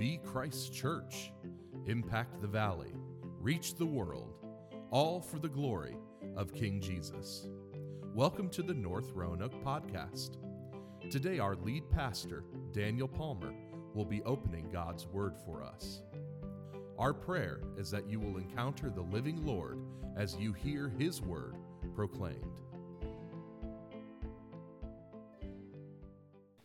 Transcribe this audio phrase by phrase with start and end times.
[0.00, 1.30] Be Christ's church,
[1.84, 2.94] impact the valley,
[3.38, 4.32] reach the world,
[4.90, 5.94] all for the glory
[6.38, 7.48] of King Jesus.
[8.14, 10.38] Welcome to the North Roanoke podcast.
[11.10, 13.52] Today, our lead pastor, Daniel Palmer,
[13.92, 16.00] will be opening God's Word for us.
[16.98, 19.80] Our prayer is that you will encounter the living Lord
[20.16, 21.56] as you hear His Word
[21.94, 22.56] proclaimed.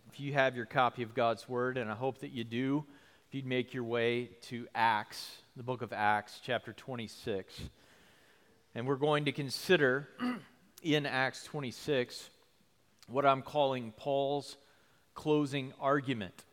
[0.07, 2.85] If you have your copy of God's Word, and I hope that you do,
[3.27, 7.59] if you'd make your way to Acts, the book of Acts, chapter 26.
[8.75, 10.07] And we're going to consider
[10.83, 12.29] in Acts 26
[13.07, 14.57] what I'm calling Paul's
[15.15, 16.45] closing argument.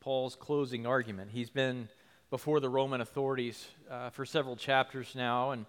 [0.00, 1.30] Paul's closing argument.
[1.32, 1.88] He's been
[2.30, 5.52] before the Roman authorities uh, for several chapters now.
[5.52, 5.66] And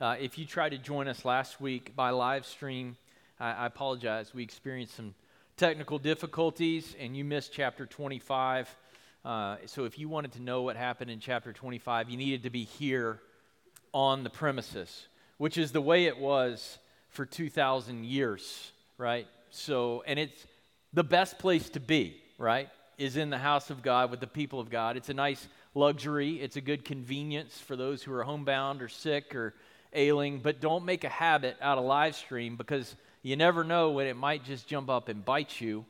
[0.00, 2.96] uh, if you tried to join us last week by live stream,
[3.40, 4.32] I, I apologize.
[4.32, 5.14] We experienced some
[5.56, 8.76] technical difficulties and you missed chapter 25.
[9.24, 12.50] Uh, so if you wanted to know what happened in chapter 25, you needed to
[12.50, 13.20] be here
[13.94, 15.06] on the premises,
[15.38, 16.78] which is the way it was
[17.10, 19.26] for 2,000 years, right?
[19.50, 20.46] So, and it's
[20.92, 22.68] the best place to be, right?
[22.98, 24.96] Is in the house of God with the people of God.
[24.96, 29.34] It's a nice luxury, it's a good convenience for those who are homebound or sick
[29.34, 29.54] or
[29.92, 34.06] ailing, but don't make a habit out of live stream because you never know when
[34.06, 35.84] it might just jump up and bite you,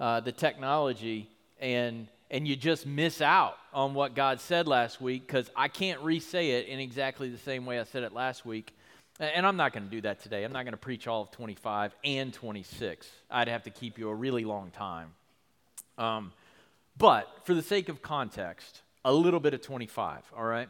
[0.00, 1.28] uh, the technology,
[1.60, 6.00] and and you just miss out on what God said last week because I can't
[6.00, 8.74] re say it in exactly the same way I said it last week.
[9.20, 10.44] And I'm not going to do that today.
[10.44, 13.08] I'm not going to preach all of 25 and 26.
[13.30, 15.12] I'd have to keep you a really long time.
[15.96, 16.32] Um,
[16.96, 20.68] but for the sake of context, a little bit of 25, all right?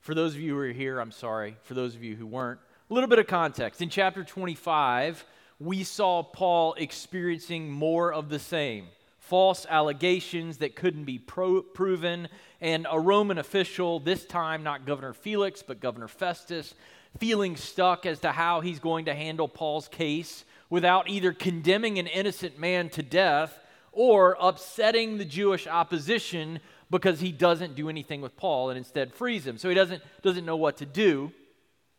[0.00, 1.56] For those of you who are here, I'm sorry.
[1.62, 2.58] For those of you who weren't,
[2.90, 3.80] a little bit of context.
[3.80, 5.24] In chapter 25,
[5.60, 8.86] we saw Paul experiencing more of the same
[9.24, 12.28] false allegations that couldn't be pro- proven,
[12.60, 16.74] and a Roman official, this time not Governor Felix, but Governor Festus,
[17.18, 22.06] feeling stuck as to how he's going to handle Paul's case without either condemning an
[22.06, 23.58] innocent man to death
[23.92, 26.60] or upsetting the Jewish opposition
[26.90, 29.56] because he doesn't do anything with Paul and instead frees him.
[29.56, 31.32] So he doesn't, doesn't know what to do.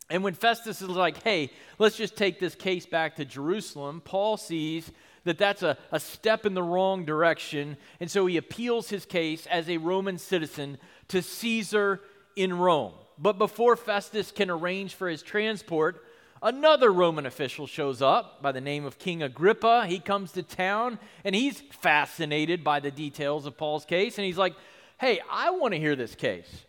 [0.08, 4.36] And when Festus is like, hey, let's just take this case back to Jerusalem, Paul
[4.36, 4.92] sees
[5.26, 7.76] that that's a, a step in the wrong direction.
[8.00, 10.78] And so he appeals his case as a Roman citizen
[11.08, 12.00] to Caesar
[12.34, 12.94] in Rome.
[13.18, 16.02] But before Festus can arrange for his transport,
[16.42, 19.86] another Roman official shows up by the name of King Agrippa.
[19.86, 24.18] He comes to town and he's fascinated by the details of Paul's case.
[24.18, 24.54] And he's like,
[24.98, 26.64] hey, I want to hear this case.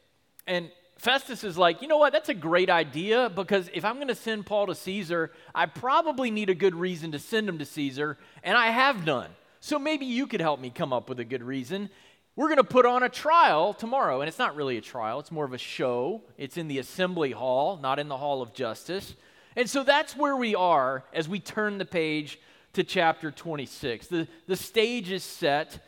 [0.45, 2.11] And Festus is like, you know what?
[2.11, 6.31] That's a great idea because if I'm going to send Paul to Caesar, I probably
[6.31, 9.29] need a good reason to send him to Caesar, and I have none.
[9.59, 11.89] So maybe you could help me come up with a good reason.
[12.35, 15.31] We're going to put on a trial tomorrow, and it's not really a trial, it's
[15.31, 16.21] more of a show.
[16.37, 19.15] It's in the assembly hall, not in the hall of justice.
[19.55, 22.39] And so that's where we are as we turn the page
[22.73, 24.07] to chapter 26.
[24.07, 25.83] The, the stage is set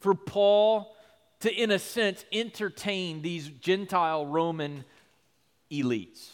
[0.00, 0.96] for Paul
[1.42, 4.84] to, in a sense, entertain these Gentile Roman
[5.70, 6.30] elites.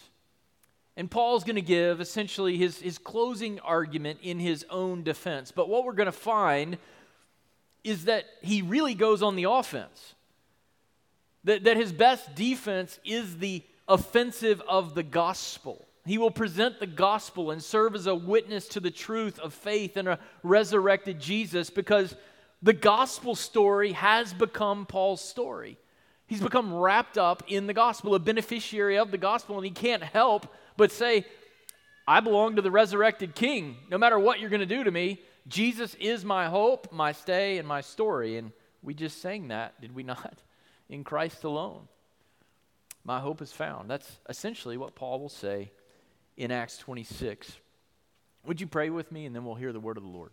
[0.96, 5.52] And Paul's going to give essentially his, his closing argument in his own defense.
[5.52, 6.76] But what we're going to find
[7.84, 10.14] is that he really goes on the offense.
[11.44, 15.86] That, that his best defense is the offensive of the gospel.
[16.04, 19.96] He will present the gospel and serve as a witness to the truth of faith
[19.96, 22.14] in a resurrected Jesus because
[22.62, 25.78] the gospel story has become Paul's story.
[26.26, 26.44] He's hmm.
[26.44, 30.52] become wrapped up in the gospel, a beneficiary of the gospel, and he can't help
[30.76, 31.26] but say,
[32.06, 33.76] I belong to the resurrected king.
[33.90, 37.58] No matter what you're going to do to me, Jesus is my hope, my stay,
[37.58, 38.38] and my story.
[38.38, 38.52] And
[38.82, 40.42] we just sang that, did we not?
[40.88, 41.86] In Christ alone.
[43.04, 43.90] My hope is found.
[43.90, 45.70] That's essentially what Paul will say
[46.36, 47.56] in Acts 26.
[48.46, 50.30] Would you pray with me, and then we'll hear the word of the Lord?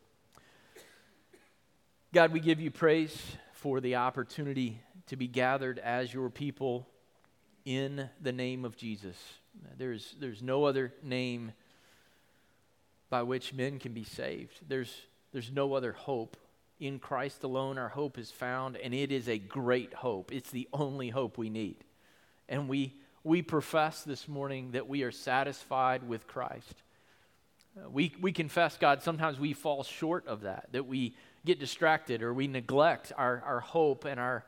[2.15, 3.13] God, we give you praise
[3.51, 6.87] for the opportunity to be gathered as your people
[7.65, 9.17] in the name of Jesus.
[9.77, 11.51] There's, there's no other name
[13.09, 14.57] by which men can be saved.
[14.65, 14.95] There's,
[15.33, 16.37] there's no other hope.
[16.79, 20.31] In Christ alone, our hope is found, and it is a great hope.
[20.31, 21.83] It's the only hope we need.
[22.47, 22.95] And we,
[23.25, 26.75] we profess this morning that we are satisfied with Christ.
[27.77, 32.23] Uh, we, we confess, God, sometimes we fall short of that, that we get distracted
[32.23, 34.43] or we neglect our, our hope and our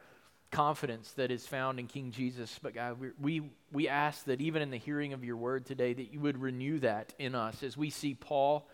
[0.52, 2.60] confidence that is found in King Jesus.
[2.62, 5.94] But God, we, we, we ask that even in the hearing of your word today,
[5.94, 8.68] that you would renew that in us as we see Paul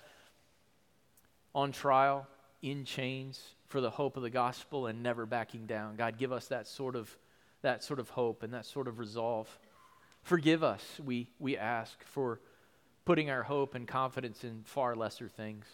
[1.54, 2.28] on trial,
[2.62, 5.96] in chains, for the hope of the gospel and never backing down.
[5.96, 7.16] God, give us that sort of,
[7.62, 9.50] that sort of hope and that sort of resolve.
[10.22, 12.40] Forgive us, we, we ask, for
[13.04, 15.66] putting our hope and confidence in far lesser things.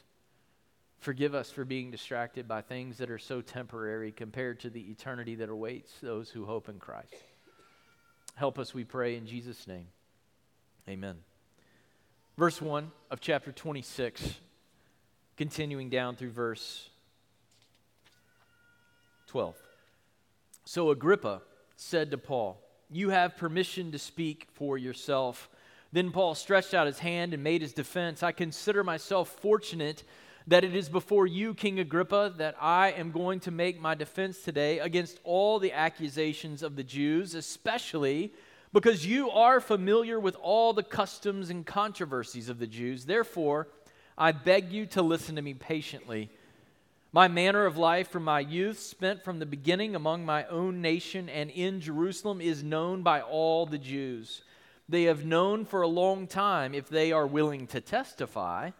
[1.00, 5.36] Forgive us for being distracted by things that are so temporary compared to the eternity
[5.36, 7.16] that awaits those who hope in Christ.
[8.36, 9.88] Help us, we pray, in Jesus' name.
[10.90, 11.16] Amen.
[12.38, 14.40] Verse 1 of chapter 26,
[15.38, 16.90] continuing down through verse
[19.28, 19.56] 12.
[20.66, 21.42] So Agrippa
[21.78, 25.50] said to Paul, You have permission to speak for yourself.
[25.94, 28.22] Then Paul stretched out his hand and made his defense.
[28.22, 30.04] I consider myself fortunate
[30.50, 34.42] that it is before you, King Agrippa, that I am going to make my defense
[34.42, 38.34] today against all the accusations of the Jews, especially
[38.74, 43.06] because you are familiar with all the customs and controversies of the Jews.
[43.06, 43.68] Therefore,
[44.18, 46.32] I beg you to listen to me patiently.
[47.12, 51.30] My manner of life from my youth, spent from the beginning among my own nation
[51.30, 54.42] and in Jerusalem, is known by all the Jews.
[54.88, 58.72] They have known for a long time, if they are willing to testify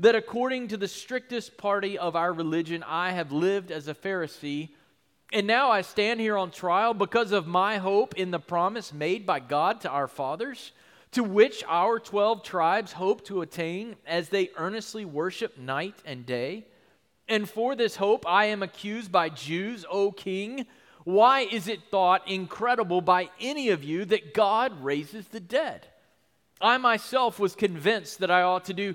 [0.00, 4.70] that according to the strictest party of our religion, I have lived as a Pharisee.
[5.30, 9.26] And now I stand here on trial because of my hope in the promise made
[9.26, 10.72] by God to our fathers,
[11.12, 16.66] to which our 12 tribes hope to attain as they earnestly worship night and day.
[17.28, 20.64] And for this hope I am accused by Jews, O king.
[21.04, 25.86] Why is it thought incredible by any of you that God raises the dead?
[26.60, 28.94] I myself was convinced that I ought to do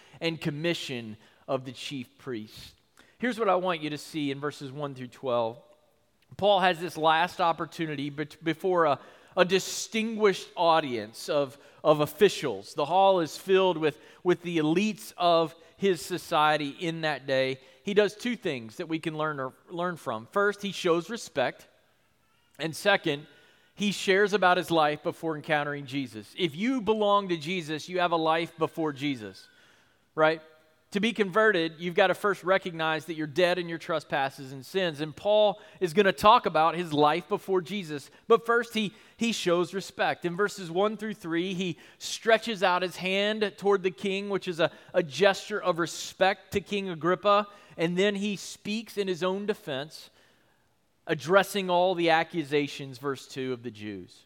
[0.21, 2.73] and commission of the chief priest.
[3.17, 5.59] Here's what I want you to see in verses 1 through 12.
[6.37, 8.99] Paul has this last opportunity before a,
[9.35, 12.73] a distinguished audience of, of officials.
[12.73, 17.59] The hall is filled with, with the elites of his society in that day.
[17.83, 20.27] He does two things that we can learn, or, learn from.
[20.31, 21.67] First, he shows respect.
[22.59, 23.25] And second,
[23.75, 26.33] he shares about his life before encountering Jesus.
[26.37, 29.47] If you belong to Jesus, you have a life before Jesus,
[30.15, 30.41] right?
[30.91, 34.65] To be converted, you've got to first recognize that you're dead in your trespasses and
[34.65, 34.99] sins.
[34.99, 38.11] And Paul is going to talk about his life before Jesus.
[38.27, 40.25] But first, he, he shows respect.
[40.25, 44.59] In verses 1 through 3, he stretches out his hand toward the king, which is
[44.59, 47.47] a, a gesture of respect to King Agrippa.
[47.77, 50.09] And then he speaks in his own defense
[51.07, 54.25] addressing all the accusations, verse 2 of the Jews.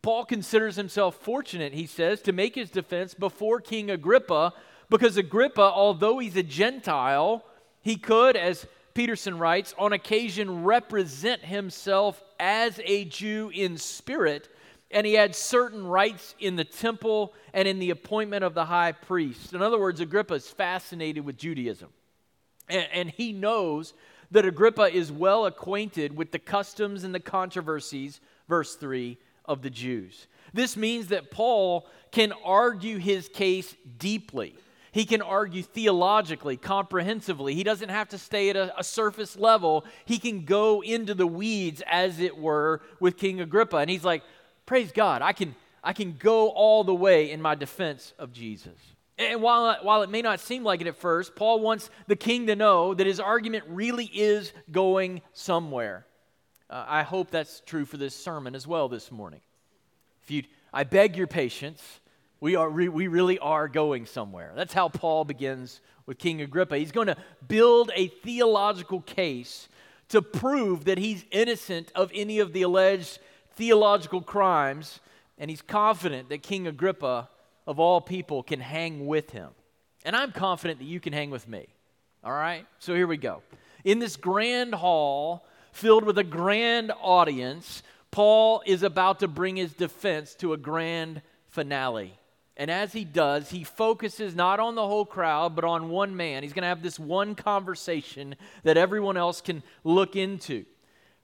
[0.00, 4.54] Paul considers himself fortunate, he says, to make his defense before King Agrippa,
[4.90, 7.44] because Agrippa, although he's a Gentile,
[7.82, 14.48] he could, as Peterson writes, on occasion represent himself as a Jew in spirit,
[14.90, 18.92] and he had certain rights in the temple and in the appointment of the high
[18.92, 19.52] priest.
[19.52, 21.90] In other words, Agrippa is fascinated with Judaism,
[22.68, 23.94] and, and he knows
[24.30, 29.70] that Agrippa is well acquainted with the customs and the controversies, verse 3, of the
[29.70, 30.26] Jews.
[30.52, 34.54] This means that Paul can argue his case deeply.
[34.98, 37.54] He can argue theologically, comprehensively.
[37.54, 39.84] He doesn't have to stay at a, a, surface level.
[40.04, 43.76] He can go into the weeds, as it were, with King Agrippa.
[43.76, 44.24] And he's like,
[44.66, 48.74] Praise God, I can, I can go all the way in my defense of Jesus.
[49.16, 52.48] And while, while it may not seem like it at first, Paul wants the king
[52.48, 56.06] to know that his argument really is going somewhere.
[56.68, 59.42] Uh, I hope that's true for this sermon as well this morning.
[60.24, 62.00] If you, I beg your patience.
[62.40, 64.52] We, are, re, we really are going somewhere.
[64.54, 66.78] That's how Paul begins with King Agrippa.
[66.78, 67.16] He's going to
[67.46, 69.68] build a theological case
[70.10, 73.18] to prove that he's innocent of any of the alleged
[73.56, 75.00] theological crimes,
[75.36, 77.28] and he's confident that King Agrippa
[77.66, 79.50] of all people can hang with him.
[80.04, 81.66] And I'm confident that you can hang with me.
[82.24, 82.64] All right?
[82.78, 83.42] So here we go.
[83.84, 89.72] In this grand hall filled with a grand audience, Paul is about to bring his
[89.72, 92.14] defense to a grand finale.
[92.58, 96.42] And as he does, he focuses not on the whole crowd, but on one man.
[96.42, 98.34] He's going to have this one conversation
[98.64, 100.64] that everyone else can look into.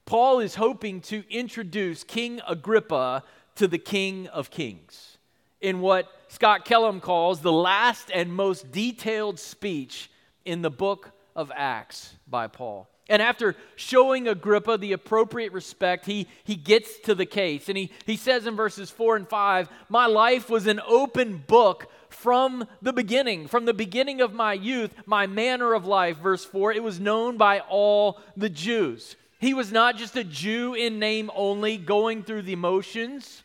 [0.07, 3.25] Paul is hoping to introduce King Agrippa
[3.57, 5.19] to the King of Kings
[5.61, 10.11] in what Scott Kellum calls the last and most detailed speech
[10.45, 12.89] in the book of Acts by Paul.
[13.09, 17.69] And after showing Agrippa the appropriate respect, he, he gets to the case.
[17.69, 21.89] And he, he says in verses 4 and 5 My life was an open book
[22.09, 23.47] from the beginning.
[23.47, 27.37] From the beginning of my youth, my manner of life, verse 4, it was known
[27.37, 29.17] by all the Jews.
[29.39, 33.43] He was not just a Jew in name only, going through the motions,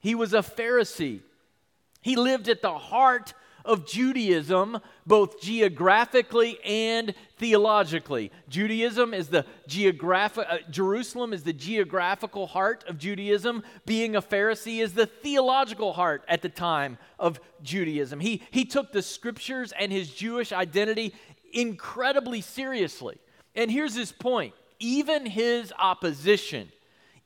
[0.00, 1.20] he was a Pharisee.
[2.00, 8.30] He lived at the heart of Judaism, both geographically and theologically.
[8.48, 13.62] Judaism is the geographic, uh, Jerusalem is the geographical heart of Judaism.
[13.86, 18.20] Being a Pharisee is the theological heart at the time of Judaism.
[18.20, 21.14] He, he took the scriptures and his Jewish identity
[21.52, 23.18] incredibly seriously.
[23.54, 26.72] And here's his point even his opposition,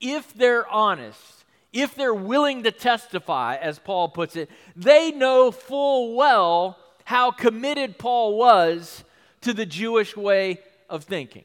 [0.01, 1.36] if they're honest,
[1.77, 7.99] if they're willing to testify, as Paul puts it, they know full well how committed
[7.99, 9.05] Paul was
[9.43, 11.45] to the Jewish way of thinking.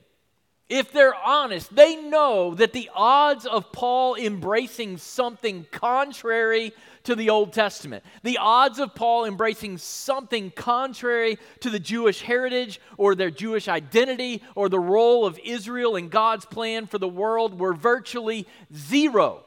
[0.70, 6.72] If they're honest, they know that the odds of Paul embracing something contrary
[7.04, 12.80] to the Old Testament, the odds of Paul embracing something contrary to the Jewish heritage
[12.98, 17.60] or their Jewish identity or the role of Israel in God's plan for the world
[17.60, 19.44] were virtually zero.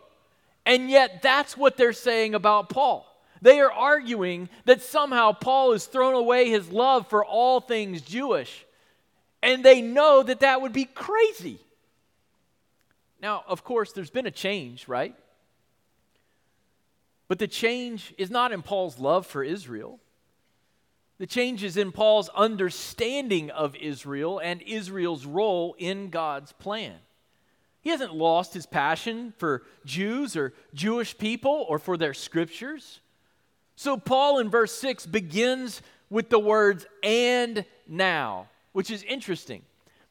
[0.66, 3.06] And yet, that's what they're saying about Paul.
[3.42, 8.64] They are arguing that somehow Paul has thrown away his love for all things Jewish.
[9.42, 11.61] And they know that that would be crazy.
[13.21, 15.14] Now, of course, there's been a change, right?
[17.28, 20.00] But the change is not in Paul's love for Israel.
[21.18, 26.97] The change is in Paul's understanding of Israel and Israel's role in God's plan.
[27.85, 33.00] He hasn't lost his passion for Jews or Jewish people or for their scriptures.
[33.76, 39.62] So, Paul in verse 6 begins with the words and now, which is interesting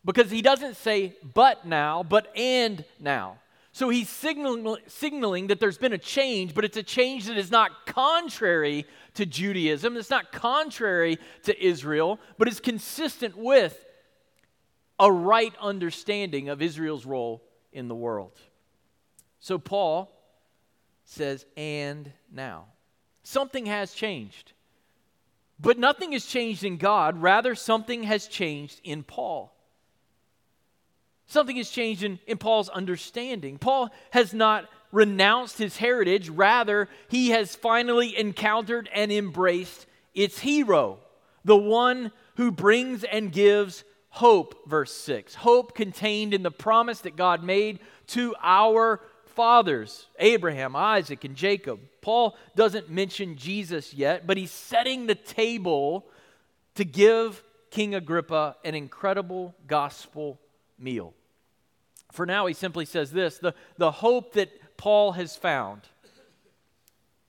[0.05, 3.39] because he doesn't say but now, but and now.
[3.71, 7.49] So he's signaling, signaling that there's been a change, but it's a change that is
[7.49, 13.83] not contrary to Judaism, it's not contrary to Israel, but is consistent with
[14.99, 17.41] a right understanding of Israel's role
[17.73, 18.37] in the world.
[19.39, 20.11] So Paul
[21.05, 22.65] says, and now.
[23.23, 24.53] Something has changed.
[25.59, 29.53] But nothing has changed in God, rather, something has changed in Paul.
[31.27, 33.57] Something has changed in, in Paul's understanding.
[33.57, 40.99] Paul has not renounced his heritage, rather, he has finally encountered and embraced its hero,
[41.43, 45.33] the one who brings and gives hope, verse 6.
[45.33, 51.79] Hope contained in the promise that God made to our fathers, Abraham, Isaac, and Jacob.
[51.99, 56.05] Paul doesn't mention Jesus yet, but he's setting the table
[56.75, 60.39] to give King Agrippa an incredible gospel
[60.77, 61.15] meal.
[62.11, 65.81] For now, he simply says this the, the hope that Paul has found.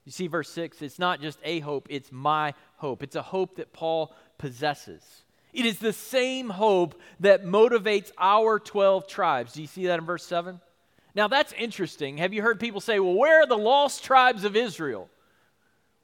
[0.04, 3.02] You see, verse 6, it's not just a hope, it's my hope.
[3.02, 5.23] It's a hope that Paul possesses.
[5.54, 9.52] It is the same hope that motivates our 12 tribes.
[9.52, 10.60] Do you see that in verse 7?
[11.14, 12.16] Now, that's interesting.
[12.18, 15.08] Have you heard people say, well, where are the lost tribes of Israel?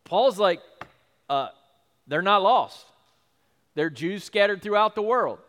[0.05, 0.61] Paul's like,
[1.29, 1.49] uh,
[2.07, 2.87] they're not lost.
[3.75, 5.41] They're Jews scattered throughout the world.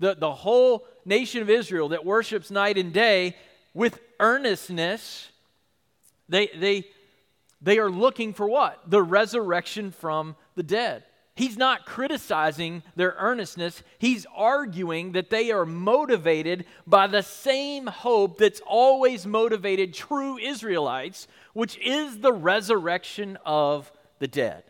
[0.00, 3.36] The, the whole nation of Israel that worships night and day
[3.74, 5.28] with earnestness,
[6.30, 6.84] they, they,
[7.60, 8.80] they are looking for what?
[8.88, 11.04] The resurrection from the dead.
[11.36, 13.82] He's not criticizing their earnestness.
[13.98, 21.26] He's arguing that they are motivated by the same hope that's always motivated true Israelites,
[21.52, 24.62] which is the resurrection of the dead.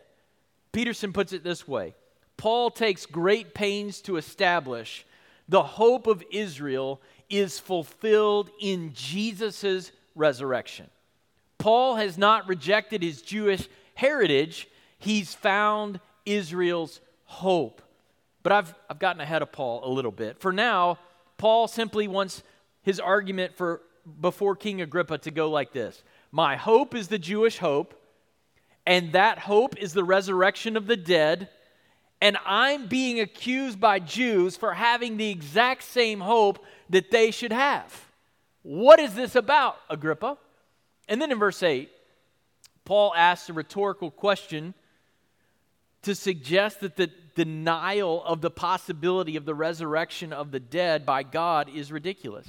[0.71, 1.93] Peterson puts it this way
[2.35, 5.05] Paul takes great pains to establish
[5.47, 10.89] the hope of Israel is fulfilled in Jesus' resurrection.
[11.59, 14.67] Paul has not rejected his Jewish heritage,
[14.97, 17.81] he's found Israel's hope.
[18.43, 20.39] But I've, I've gotten ahead of Paul a little bit.
[20.39, 20.99] For now,
[21.37, 22.43] Paul simply wants
[22.81, 23.81] his argument for
[24.21, 27.99] before King Agrippa to go like this My hope is the Jewish hope,
[28.85, 31.49] and that hope is the resurrection of the dead.
[32.21, 37.51] And I'm being accused by Jews for having the exact same hope that they should
[37.51, 38.05] have.
[38.63, 40.37] What is this about, Agrippa?
[41.09, 41.91] And then in verse 8,
[42.85, 44.73] Paul asks a rhetorical question
[46.05, 51.23] to suggest that the denial of the possibility of the resurrection of the dead by
[51.23, 52.47] God is ridiculous.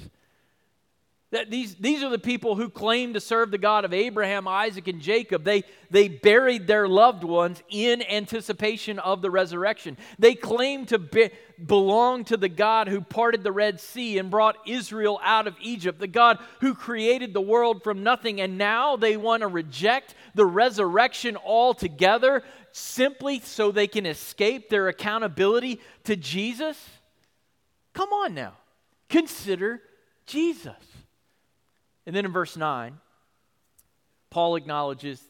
[1.31, 4.87] That these, these are the people who claim to serve the God of Abraham, Isaac,
[4.87, 5.43] and Jacob.
[5.43, 9.97] They, they buried their loved ones in anticipation of the resurrection.
[10.17, 11.31] They claim to be,
[11.65, 15.99] belong to the God who parted the Red Sea and brought Israel out of Egypt,
[15.99, 18.39] the God who created the world from nothing.
[18.39, 22.41] And now they want to reject the resurrection altogether
[22.71, 26.77] simply so they can escape their accountability to Jesus?
[27.93, 28.53] Come on now.
[29.09, 29.81] Consider
[30.25, 30.75] Jesus.
[32.07, 32.97] And then in verse 9,
[34.29, 35.21] Paul acknowledges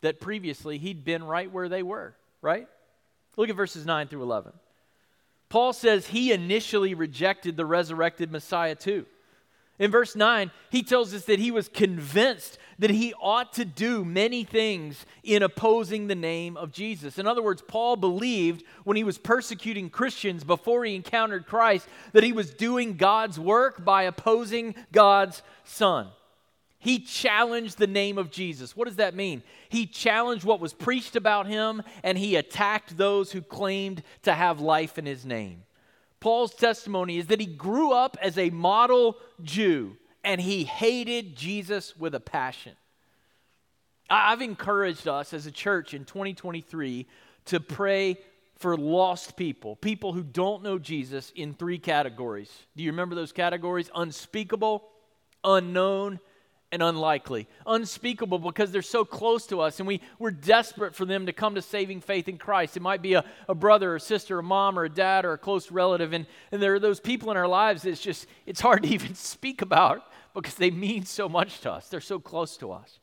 [0.00, 2.66] that previously he'd been right where they were, right?
[3.36, 4.52] Look at verses 9 through 11.
[5.50, 9.04] Paul says he initially rejected the resurrected Messiah too.
[9.78, 14.04] In verse 9, he tells us that he was convinced that he ought to do
[14.04, 17.18] many things in opposing the name of Jesus.
[17.18, 22.24] In other words, Paul believed when he was persecuting Christians before he encountered Christ that
[22.24, 26.08] he was doing God's work by opposing God's Son.
[26.82, 28.76] He challenged the name of Jesus.
[28.76, 29.44] What does that mean?
[29.68, 34.60] He challenged what was preached about him and he attacked those who claimed to have
[34.60, 35.62] life in his name.
[36.18, 41.96] Paul's testimony is that he grew up as a model Jew and he hated Jesus
[41.96, 42.72] with a passion.
[44.10, 47.06] I've encouraged us as a church in 2023
[47.44, 48.18] to pray
[48.56, 52.50] for lost people, people who don't know Jesus, in three categories.
[52.76, 53.88] Do you remember those categories?
[53.94, 54.82] Unspeakable,
[55.44, 56.18] unknown,
[56.72, 57.46] and unlikely.
[57.66, 61.54] Unspeakable because they're so close to us and we, we're desperate for them to come
[61.54, 62.76] to saving faith in Christ.
[62.76, 65.38] It might be a, a brother or sister, a mom or a dad or a
[65.38, 66.14] close relative.
[66.14, 69.14] And, and there are those people in our lives it's just, it's hard to even
[69.14, 70.02] speak about
[70.34, 71.88] because they mean so much to us.
[71.88, 72.98] They're so close to us.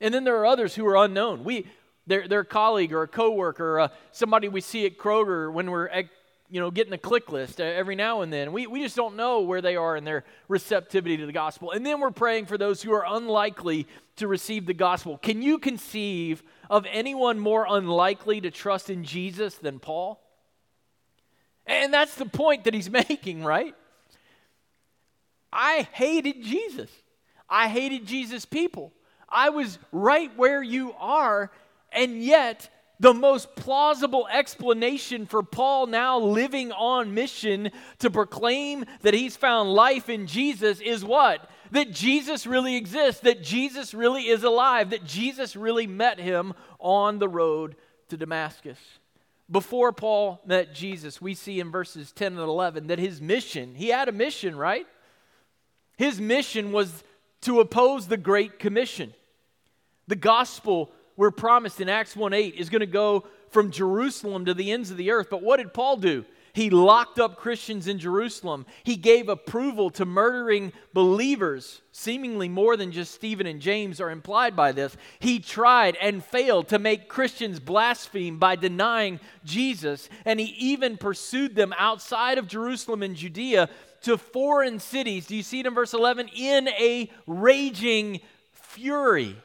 [0.00, 1.44] And then there are others who are unknown.
[1.44, 1.68] We,
[2.08, 5.70] they're, they're a colleague or a coworker, or uh, somebody we see at Kroger when
[5.70, 6.06] we're at
[6.52, 8.52] you know, getting a ClickList uh, every now and then.
[8.52, 11.70] We, we just don't know where they are in their receptivity to the gospel.
[11.70, 15.16] And then we're praying for those who are unlikely to receive the gospel.
[15.16, 20.22] Can you conceive of anyone more unlikely to trust in Jesus than Paul?
[21.66, 23.74] And that's the point that he's making, right?
[25.50, 26.90] I hated Jesus.
[27.48, 28.92] I hated Jesus' people.
[29.26, 31.50] I was right where you are,
[31.92, 32.68] and yet
[33.02, 39.72] the most plausible explanation for Paul now living on mission to proclaim that he's found
[39.72, 41.50] life in Jesus is what?
[41.72, 47.18] That Jesus really exists, that Jesus really is alive, that Jesus really met him on
[47.18, 47.74] the road
[48.08, 48.78] to Damascus.
[49.50, 53.88] Before Paul met Jesus, we see in verses 10 and 11 that his mission, he
[53.88, 54.86] had a mission, right?
[55.96, 57.02] His mission was
[57.40, 59.12] to oppose the Great Commission.
[60.06, 64.54] The gospel we're promised in Acts 1 8 is going to go from Jerusalem to
[64.54, 65.28] the ends of the earth.
[65.30, 66.24] But what did Paul do?
[66.54, 68.66] He locked up Christians in Jerusalem.
[68.84, 74.54] He gave approval to murdering believers, seemingly more than just Stephen and James are implied
[74.54, 74.94] by this.
[75.18, 81.54] He tried and failed to make Christians blaspheme by denying Jesus, and he even pursued
[81.54, 83.70] them outside of Jerusalem and Judea
[84.02, 85.26] to foreign cities.
[85.26, 86.28] Do you see it in verse 11?
[86.36, 88.20] In a raging
[88.52, 89.36] fury.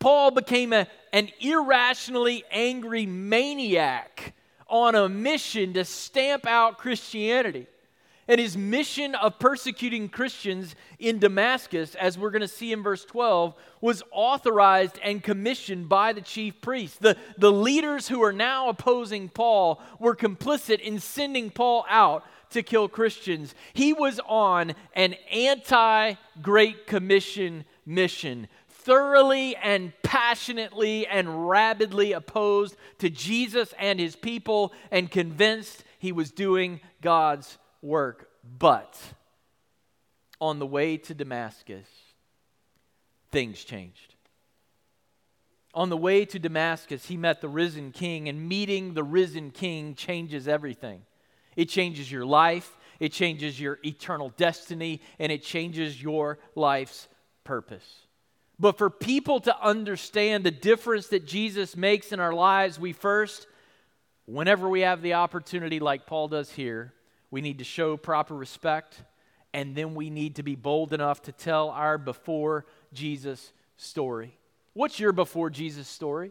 [0.00, 4.34] Paul became a, an irrationally angry maniac
[4.66, 7.66] on a mission to stamp out Christianity.
[8.26, 13.04] And his mission of persecuting Christians in Damascus, as we're going to see in verse
[13.04, 16.96] 12, was authorized and commissioned by the chief priests.
[16.98, 22.62] The, the leaders who are now opposing Paul were complicit in sending Paul out to
[22.62, 23.54] kill Christians.
[23.72, 28.46] He was on an anti Great Commission mission
[28.90, 36.32] thoroughly and passionately and rabidly opposed to Jesus and his people and convinced he was
[36.32, 38.28] doing God's work.
[38.58, 38.98] But
[40.40, 41.86] on the way to Damascus,
[43.30, 44.16] things changed.
[45.72, 49.94] On the way to Damascus, he met the risen king, and meeting the risen king
[49.94, 51.02] changes everything.
[51.54, 57.06] It changes your life, it changes your eternal destiny, and it changes your life's
[57.44, 57.86] purpose.
[58.60, 63.46] But for people to understand the difference that Jesus makes in our lives, we first,
[64.26, 66.92] whenever we have the opportunity, like Paul does here,
[67.30, 69.02] we need to show proper respect,
[69.54, 74.36] and then we need to be bold enough to tell our before Jesus story.
[74.74, 76.30] What's your before Jesus story?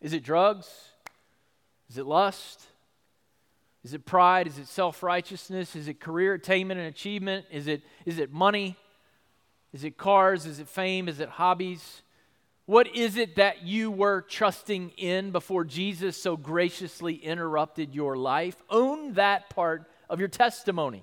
[0.00, 0.66] Is it drugs?
[1.90, 2.62] Is it lust?
[3.84, 4.46] Is it pride?
[4.46, 5.76] Is it self righteousness?
[5.76, 7.44] Is it career attainment and achievement?
[7.50, 8.74] Is it, is it money?
[9.72, 10.46] Is it cars?
[10.46, 11.08] Is it fame?
[11.08, 12.02] Is it hobbies?
[12.66, 18.56] What is it that you were trusting in before Jesus so graciously interrupted your life?
[18.68, 21.02] Own that part of your testimony.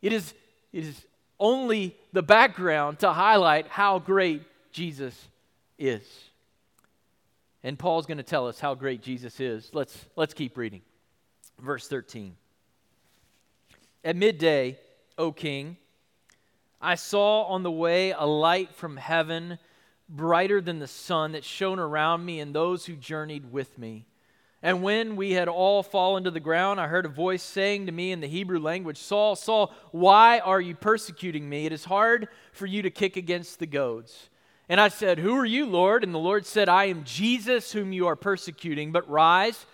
[0.00, 0.32] It is,
[0.72, 1.06] it is
[1.38, 5.28] only the background to highlight how great Jesus
[5.78, 6.02] is.
[7.62, 9.70] And Paul's going to tell us how great Jesus is.
[9.72, 10.82] Let's, let's keep reading.
[11.60, 12.36] Verse 13.
[14.04, 14.78] At midday,
[15.18, 15.76] O king,
[16.80, 19.58] I saw on the way a light from heaven,
[20.08, 24.06] brighter than the sun, that shone around me and those who journeyed with me.
[24.62, 27.92] And when we had all fallen to the ground, I heard a voice saying to
[27.92, 31.66] me in the Hebrew language, Saul, Saul, why are you persecuting me?
[31.66, 34.28] It is hard for you to kick against the goads.
[34.68, 36.02] And I said, Who are you, Lord?
[36.02, 39.66] And the Lord said, I am Jesus whom you are persecuting, but rise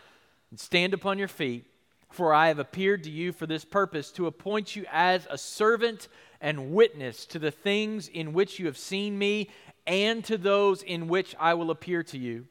[0.50, 1.64] and stand upon your feet,
[2.10, 6.08] for I have appeared to you for this purpose, to appoint you as a servant
[6.42, 9.48] and witness to the things in which you have seen me,
[9.86, 12.46] and to those in which I will appear to you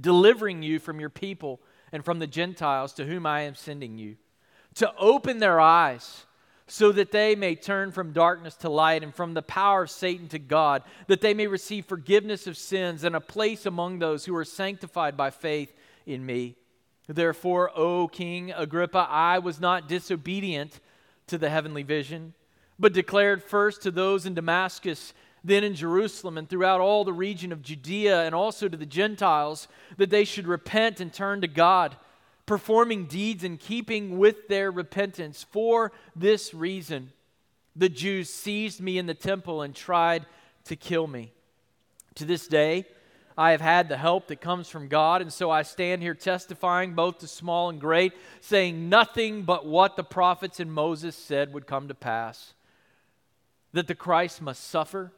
[0.00, 1.60] delivering you from your people
[1.92, 4.16] and from the Gentiles to whom I am sending you,
[4.74, 6.26] to open their eyes
[6.66, 10.28] so that they may turn from darkness to light and from the power of Satan
[10.28, 14.34] to God, that they may receive forgiveness of sins and a place among those who
[14.34, 15.72] are sanctified by faith
[16.06, 16.56] in me.
[17.06, 20.80] Therefore, O King Agrippa, I was not disobedient
[21.28, 22.34] to the heavenly vision,
[22.78, 25.12] but declared first to those in Damascus
[25.46, 29.68] then in Jerusalem and throughout all the region of Judea and also to the Gentiles
[29.96, 31.96] that they should repent and turn to God,
[32.46, 35.46] performing deeds in keeping with their repentance.
[35.48, 37.12] For this reason,
[37.76, 40.26] the Jews seized me in the temple and tried
[40.64, 41.32] to kill me.
[42.16, 42.86] To this day,
[43.38, 46.94] I have had the help that comes from God, and so I stand here testifying
[46.94, 51.66] both to small and great, saying nothing but what the prophets and Moses said would
[51.68, 52.54] come to pass
[53.76, 55.12] that the Christ must suffer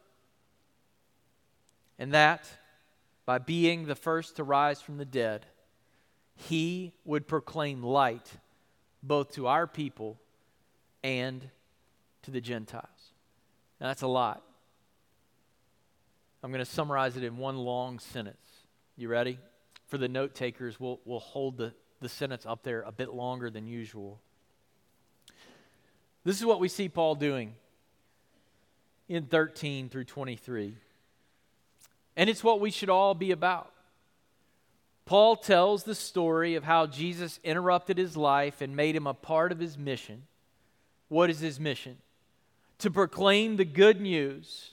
[1.96, 2.44] and that
[3.24, 5.46] by being the first to rise from the dead,
[6.34, 8.28] he would proclaim light
[9.00, 10.18] both to our people
[11.04, 11.48] and
[12.22, 13.12] to the Gentiles.
[13.80, 14.42] Now, that's a lot.
[16.42, 18.44] I'm going to summarize it in one long sentence.
[18.96, 19.38] You ready?
[19.86, 23.50] For the note takers, we'll, we'll hold the, the sentence up there a bit longer
[23.50, 24.20] than usual.
[26.24, 27.54] This is what we see Paul doing
[29.08, 30.74] in 13 through 23.
[32.16, 33.72] And it's what we should all be about.
[35.06, 39.52] Paul tells the story of how Jesus interrupted his life and made him a part
[39.52, 40.24] of his mission.
[41.08, 41.96] What is his mission?
[42.80, 44.72] To proclaim the good news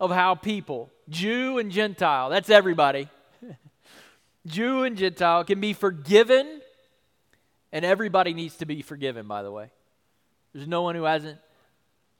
[0.00, 3.08] of how people, Jew and Gentile, that's everybody,
[4.46, 6.60] Jew and Gentile, can be forgiven,
[7.72, 9.70] and everybody needs to be forgiven, by the way.
[10.52, 11.38] There's no one who hasn't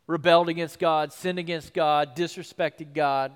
[0.07, 3.33] rebelled against God, sinned against God, disrespected God.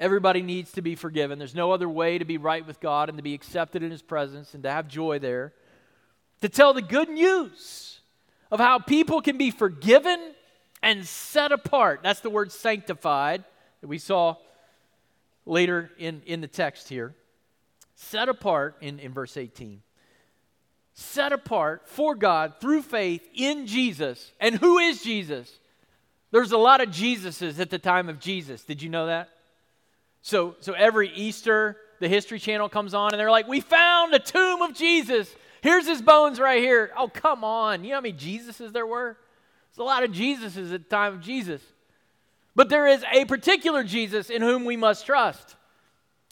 [0.00, 1.38] Everybody needs to be forgiven.
[1.38, 4.02] There's no other way to be right with God and to be accepted in His
[4.02, 5.52] presence and to have joy there.
[6.42, 8.00] To tell the good news
[8.50, 10.34] of how people can be forgiven
[10.82, 12.00] and set apart.
[12.02, 13.42] That's the word sanctified
[13.80, 14.36] that we saw
[15.46, 17.14] later in, in the text here.
[17.94, 19.82] Set apart in, in verse 18.
[20.94, 24.32] Set apart for God through faith in Jesus.
[24.40, 25.57] And who is Jesus?
[26.30, 28.62] There's a lot of Jesuses at the time of Jesus.
[28.64, 29.30] Did you know that?
[30.22, 34.18] So, so every Easter, the History Channel comes on and they're like, We found a
[34.18, 35.34] tomb of Jesus.
[35.60, 36.90] Here's his bones right here.
[36.96, 37.82] Oh, come on.
[37.82, 39.16] You know how many Jesuses there were?
[39.70, 41.62] There's a lot of Jesuses at the time of Jesus.
[42.54, 45.56] But there is a particular Jesus in whom we must trust.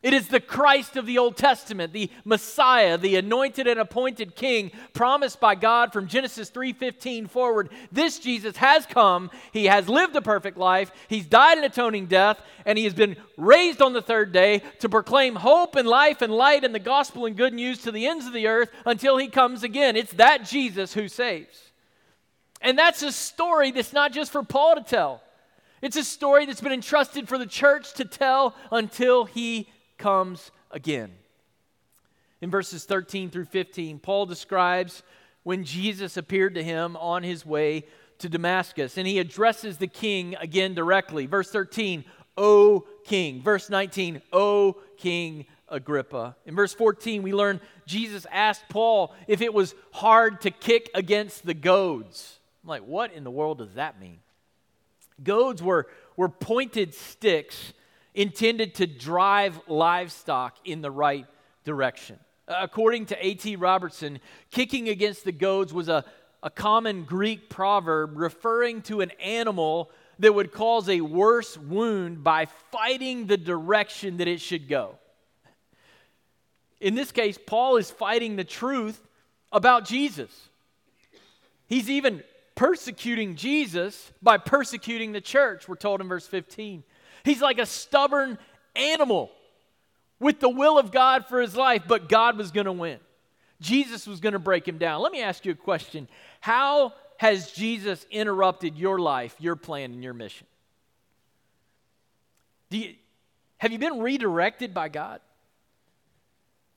[0.06, 4.70] It is the Christ of the Old Testament, the Messiah, the anointed and appointed king
[4.92, 7.70] promised by God from Genesis 3:15 forward.
[7.90, 12.40] This Jesus has come, he has lived a perfect life, he's died an atoning death,
[12.64, 16.32] and he has been raised on the third day to proclaim hope and life and
[16.32, 19.26] light and the gospel and good news to the ends of the earth until he
[19.26, 19.96] comes again.
[19.96, 21.72] It's that Jesus who saves.
[22.60, 25.20] And that's a story that's not just for Paul to tell.
[25.82, 31.12] It's a story that's been entrusted for the church to tell until he comes again.
[32.40, 35.02] In verses 13 through 15, Paul describes
[35.42, 37.84] when Jesus appeared to him on his way
[38.18, 41.26] to Damascus, and he addresses the king again directly.
[41.26, 42.04] Verse 13,
[42.36, 43.42] O king.
[43.42, 46.36] Verse 19, O king Agrippa.
[46.46, 51.44] In verse 14, we learn Jesus asked Paul if it was hard to kick against
[51.44, 52.38] the goads.
[52.62, 54.18] I'm like, what in the world does that mean?
[55.22, 57.72] Goads were, were pointed sticks
[58.16, 61.26] intended to drive livestock in the right
[61.64, 62.18] direction.
[62.48, 63.56] Uh, according to A.T.
[63.56, 64.18] Robertson,
[64.50, 66.04] kicking against the goads was a,
[66.42, 72.46] a common Greek proverb referring to an animal that would cause a worse wound by
[72.72, 74.96] fighting the direction that it should go.
[76.80, 79.00] In this case, Paul is fighting the truth
[79.52, 80.48] about Jesus.
[81.66, 82.22] He's even
[82.54, 86.82] persecuting Jesus by persecuting the church, we're told in verse 15.
[87.26, 88.38] He's like a stubborn
[88.76, 89.32] animal
[90.20, 93.00] with the will of God for his life, but God was going to win.
[93.60, 95.02] Jesus was going to break him down.
[95.02, 96.08] Let me ask you a question
[96.40, 100.46] How has Jesus interrupted your life, your plan, and your mission?
[102.70, 102.94] You,
[103.58, 105.20] have you been redirected by God?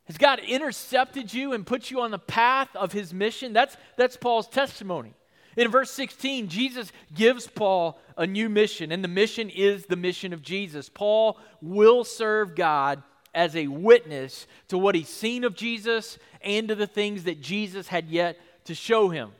[0.05, 3.53] Has God intercepted you and put you on the path of his mission?
[3.53, 5.13] That's, that's Paul's testimony.
[5.57, 10.33] In verse 16, Jesus gives Paul a new mission, and the mission is the mission
[10.33, 10.89] of Jesus.
[10.89, 16.75] Paul will serve God as a witness to what he's seen of Jesus and to
[16.75, 19.31] the things that Jesus had yet to show him.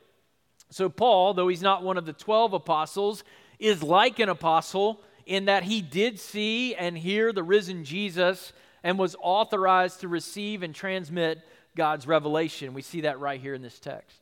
[0.70, 3.24] So, Paul, though he's not one of the 12 apostles,
[3.58, 8.98] is like an apostle in that he did see and hear the risen Jesus and
[8.98, 11.40] was authorized to receive and transmit
[11.76, 12.74] God's revelation.
[12.74, 14.19] We see that right here in this text.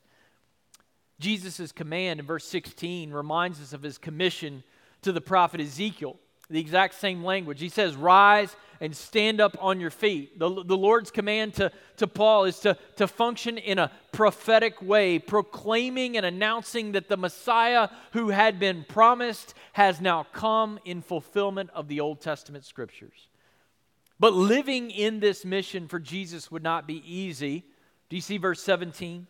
[1.19, 4.63] Jesus' command in verse 16 reminds us of his commission
[5.01, 6.17] to the prophet Ezekiel,
[6.49, 7.59] the exact same language.
[7.59, 10.39] He says, Rise and stand up on your feet.
[10.39, 15.19] The, the Lord's command to, to Paul is to, to function in a prophetic way,
[15.19, 21.69] proclaiming and announcing that the Messiah who had been promised has now come in fulfillment
[21.73, 23.27] of the Old Testament scriptures.
[24.19, 27.65] But living in this mission for Jesus would not be easy.
[28.09, 29.27] Do you see verse 17?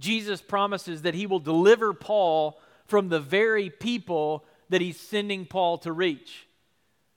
[0.00, 5.78] Jesus promises that he will deliver Paul from the very people that he's sending Paul
[5.78, 6.46] to reach.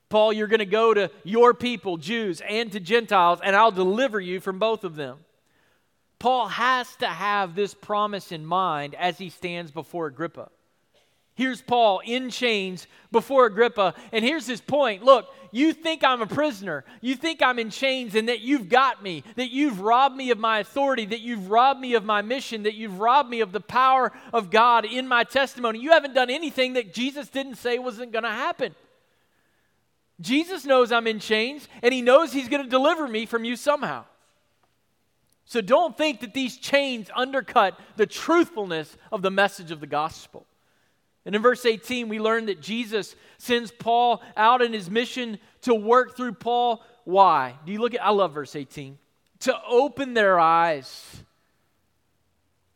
[0.08, 4.20] Paul, you're going to go to your people, Jews, and to Gentiles, and I'll deliver
[4.20, 5.18] you from both of them.
[6.20, 10.50] Paul has to have this promise in mind as he stands before Agrippa.
[11.34, 15.02] Here's Paul in chains before Agrippa, and here's his point.
[15.02, 16.84] Look, you think I'm a prisoner.
[17.00, 20.38] You think I'm in chains and that you've got me, that you've robbed me of
[20.38, 23.60] my authority, that you've robbed me of my mission, that you've robbed me of the
[23.60, 25.80] power of God in my testimony.
[25.80, 28.74] You haven't done anything that Jesus didn't say wasn't going to happen.
[30.20, 33.56] Jesus knows I'm in chains, and he knows he's going to deliver me from you
[33.56, 34.04] somehow.
[35.46, 40.46] So don't think that these chains undercut the truthfulness of the message of the gospel.
[41.26, 45.74] And in verse 18, we learn that Jesus sends Paul out in his mission to
[45.74, 46.82] work through Paul.
[47.04, 47.54] Why?
[47.64, 48.98] Do you look at, I love verse 18.
[49.40, 51.22] To open their eyes.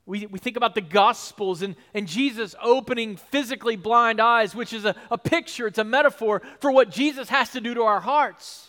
[0.06, 4.86] We, we think about the Gospels and, and Jesus opening physically blind eyes, which is
[4.86, 8.67] a, a picture, it's a metaphor for what Jesus has to do to our hearts.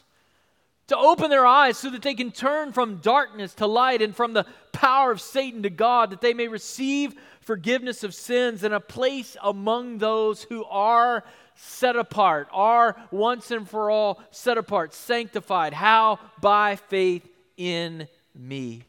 [0.90, 4.34] To open their eyes so that they can turn from darkness to light and from
[4.34, 8.80] the power of Satan to God, that they may receive forgiveness of sins and a
[8.80, 11.24] place among those who are
[11.54, 15.74] set apart, are once and for all set apart, sanctified.
[15.74, 16.20] How?
[16.42, 18.84] By faith in me.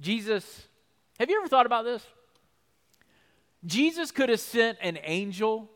[0.00, 0.66] Jesus,
[1.18, 2.04] have you ever thought about this?
[3.64, 5.70] Jesus could have sent an angel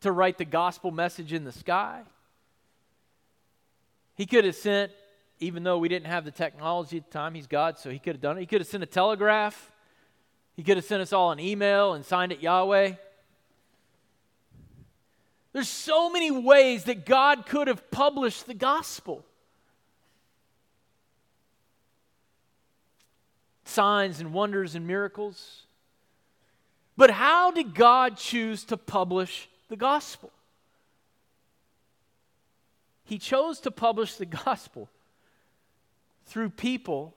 [0.00, 2.02] to write the gospel message in the sky.
[4.14, 4.92] He could have sent,
[5.40, 8.14] even though we didn't have the technology at the time, he's God, so he could
[8.14, 8.40] have done it.
[8.40, 9.72] He could have sent a telegraph.
[10.56, 12.92] He could have sent us all an email and signed it Yahweh.
[15.52, 19.24] There's so many ways that God could have published the gospel.
[23.64, 25.62] Signs and wonders and miracles.
[26.96, 30.30] But how did God choose to publish the gospel?
[33.04, 34.88] He chose to publish the gospel
[36.26, 37.14] through people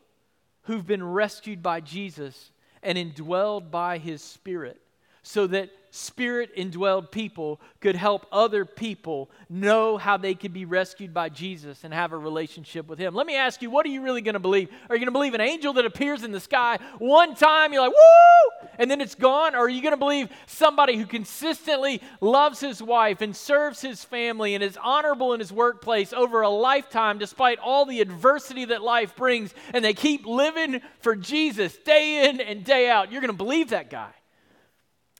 [0.63, 2.52] who've been rescued by Jesus
[2.84, 4.82] and indwelled by his Spirit
[5.23, 11.13] so that spirit indwelled people could help other people know how they could be rescued
[11.13, 13.13] by Jesus and have a relationship with Him.
[13.13, 14.69] Let me ask you, what are you really going to believe?
[14.89, 17.82] Are you going to believe an angel that appears in the sky one time, you're
[17.82, 19.56] like, woo, and then it's gone?
[19.56, 24.04] Or are you going to believe somebody who consistently loves his wife and serves his
[24.04, 28.82] family and is honorable in his workplace over a lifetime despite all the adversity that
[28.82, 33.12] life brings and they keep living for Jesus day in and day out?
[33.12, 34.12] You're going to believe that guy.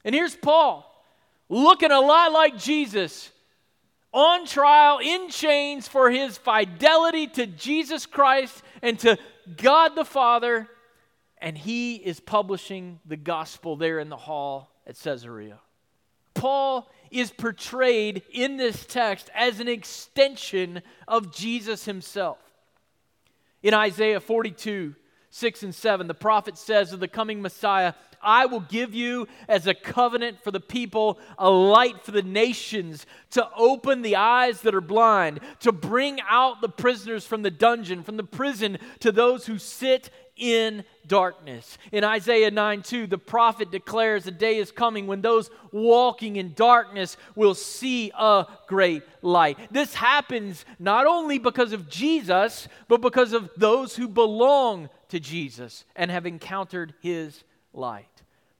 [0.08, 0.90] And here's Paul,
[1.50, 3.30] looking a lot like Jesus,
[4.14, 9.18] on trial in chains for his fidelity to Jesus Christ and to
[9.58, 10.70] God the Father.
[11.40, 15.60] And he is publishing the gospel there in the hall at Caesarea.
[16.34, 22.40] Paul is portrayed in this text as an extension of Jesus himself.
[23.62, 24.96] In Isaiah 42,
[25.30, 29.68] 6 and 7, the prophet says of the coming Messiah, I will give you as
[29.68, 34.76] a covenant for the people, a light for the nations, to open the eyes that
[34.76, 39.46] are blind, to bring out the prisoners from the dungeon, from the prison to those
[39.46, 41.78] who sit in darkness.
[41.92, 46.54] In Isaiah 9 2, the prophet declares a day is coming when those walking in
[46.54, 49.58] darkness will see a great light.
[49.72, 55.86] This happens not only because of Jesus, but because of those who belong to Jesus
[55.96, 57.44] and have encountered his
[57.74, 58.06] light.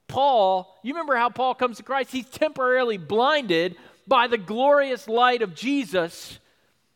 [0.06, 2.10] Paul, you remember how Paul comes to Christ?
[2.12, 6.38] He's temporarily blinded by the glorious light of Jesus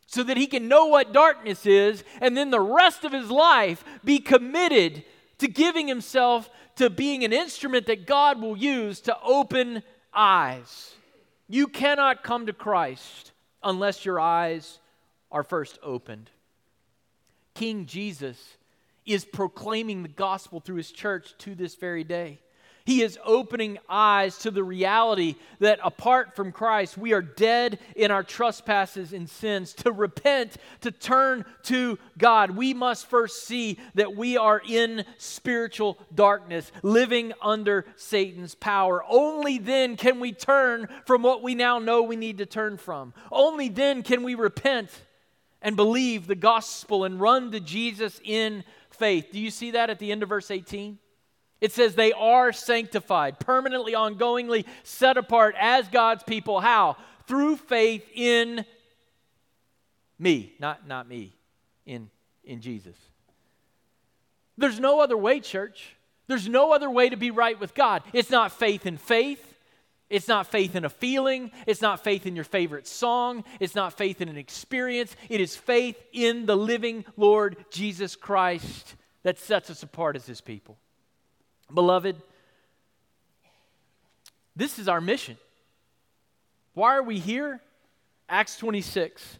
[0.06, 3.84] so that he can know what darkness is and then the rest of his life
[4.04, 5.04] be committed
[5.38, 9.82] to giving himself to being an instrument that God will use to open
[10.14, 10.94] eyes.
[11.48, 14.78] You cannot come to Christ unless your eyes
[15.30, 16.30] are first opened.
[17.54, 18.56] King Jesus
[19.06, 22.40] is proclaiming the gospel through his church to this very day.
[22.84, 28.10] He is opening eyes to the reality that apart from Christ, we are dead in
[28.10, 29.72] our trespasses and sins.
[29.74, 35.98] To repent, to turn to God, we must first see that we are in spiritual
[36.14, 39.04] darkness, living under Satan's power.
[39.08, 43.14] Only then can we turn from what we now know we need to turn from.
[43.30, 44.90] Only then can we repent
[45.62, 48.64] and believe the gospel and run to Jesus in
[49.02, 49.32] faith.
[49.32, 50.96] Do you see that at the end of verse 18?
[51.60, 56.60] It says they are sanctified, permanently, ongoingly set apart as God's people.
[56.60, 56.96] How?
[57.26, 58.64] Through faith in
[60.20, 61.34] me, not, not me,
[61.84, 62.10] in,
[62.44, 62.94] in Jesus.
[64.56, 65.96] There's no other way, church.
[66.28, 68.04] There's no other way to be right with God.
[68.12, 69.51] It's not faith in faith.
[70.12, 71.50] It's not faith in a feeling.
[71.66, 73.44] It's not faith in your favorite song.
[73.60, 75.16] It's not faith in an experience.
[75.30, 80.42] It is faith in the living Lord Jesus Christ that sets us apart as his
[80.42, 80.76] people.
[81.72, 82.16] Beloved,
[84.54, 85.38] this is our mission.
[86.74, 87.62] Why are we here?
[88.28, 89.38] Acts 26.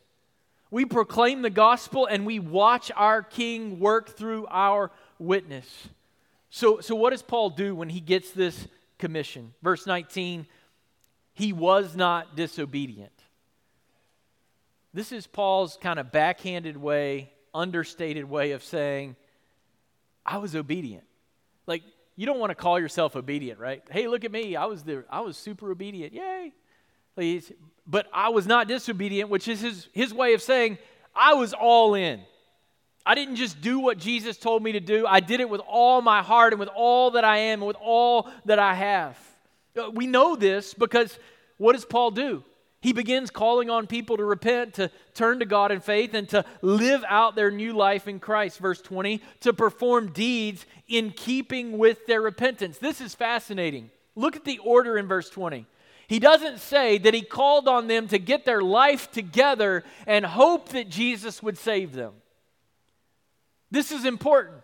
[0.70, 5.66] We proclaim the gospel and we watch our King work through our witness.
[6.48, 8.66] So, so what does Paul do when he gets this
[8.98, 9.52] commission?
[9.62, 10.46] Verse 19,
[11.35, 13.12] he was not disobedient.
[14.95, 19.16] This is Paul's kind of backhanded way, understated way of saying,
[20.25, 21.05] I was obedient.
[21.66, 21.83] Like,
[22.16, 23.83] you don't want to call yourself obedient, right?
[23.90, 24.55] Hey, look at me.
[24.55, 26.12] I was the I was super obedient.
[26.12, 26.53] Yay.
[27.14, 27.51] Please.
[27.87, 30.79] But I was not disobedient, which is his, his way of saying,
[31.14, 32.21] I was all in.
[33.05, 35.07] I didn't just do what Jesus told me to do.
[35.07, 37.77] I did it with all my heart and with all that I am and with
[37.81, 39.18] all that I have.
[39.76, 41.18] Uh, we know this because
[41.58, 42.44] what does Paul do?
[42.80, 46.44] He begins calling on people to repent, to turn to God in faith, and to
[46.62, 48.58] live out their new life in Christ.
[48.58, 52.78] Verse 20, to perform deeds in keeping with their repentance.
[52.78, 53.90] This is fascinating.
[54.16, 55.64] Look at the order in verse 20.
[56.08, 60.70] He doesn't say that he called on them to get their life together and hope
[60.70, 62.12] that Jesus would save them.
[63.70, 64.58] This is important.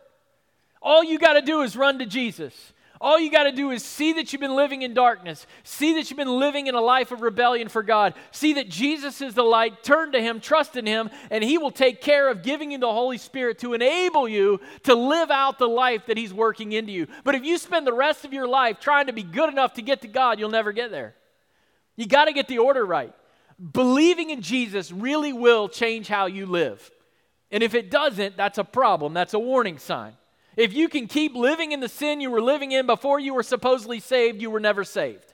[0.83, 2.73] All you got to do is run to Jesus.
[3.01, 6.11] All you got to do is see that you've been living in darkness, see that
[6.11, 9.45] you've been living in a life of rebellion for God, see that Jesus is the
[9.45, 12.79] light, turn to Him, trust in Him, and He will take care of giving you
[12.79, 16.91] the Holy Spirit to enable you to live out the life that He's working into
[16.91, 17.07] you.
[17.23, 19.83] But if you spend the rest of your life trying to be good enough to
[19.83, 21.15] get to God, you'll never get there.
[21.95, 23.15] You got to get the order right.
[23.73, 26.91] Believing in Jesus really will change how you live.
[27.51, 30.15] And if it doesn't, that's a problem, that's a warning sign.
[30.59, 33.45] If you can keep living in the sin you were living in before you were
[33.45, 35.33] supposedly saved, you were never saved.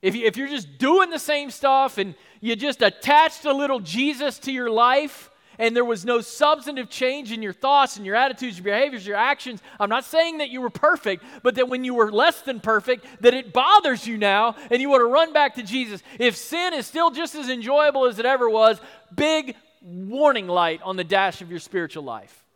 [0.00, 3.78] If, you, if you're just doing the same stuff and you just attached a little
[3.78, 8.16] Jesus to your life and there was no substantive change in your thoughts and your
[8.16, 11.84] attitudes, your behaviors, your actions, I'm not saying that you were perfect, but that when
[11.84, 15.34] you were less than perfect, that it bothers you now and you want to run
[15.34, 16.02] back to Jesus.
[16.18, 18.80] If sin is still just as enjoyable as it ever was,
[19.14, 22.46] big warning light on the dash of your spiritual life.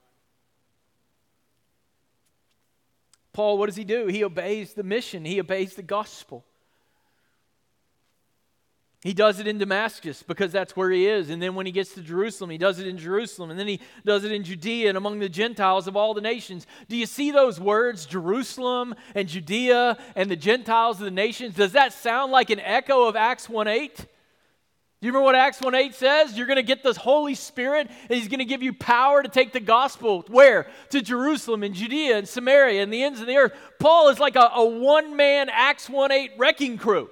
[3.33, 4.07] Paul, what does he do?
[4.07, 6.45] He obeys the mission, he obeys the gospel.
[9.03, 11.29] He does it in Damascus because that's where he is.
[11.29, 13.51] And then when he gets to Jerusalem, he does it in Jerusalem.
[13.51, 16.68] And then he does it in Judea and among the Gentiles of all the nations.
[16.88, 21.57] Do you see those words, Jerusalem and Judea and the Gentiles of the nations?
[21.57, 24.07] Does that sound like an echo of Acts 1 8?
[25.03, 26.38] Do you remember what Acts 1 8 says?
[26.38, 29.29] You're going to get the Holy Spirit, and He's going to give you power to
[29.29, 30.25] take the gospel.
[30.29, 30.69] Where?
[30.90, 33.53] To Jerusalem and Judea and Samaria and the ends of the earth.
[33.81, 37.11] Paul is like a, a one man Acts 1 8 wrecking crew.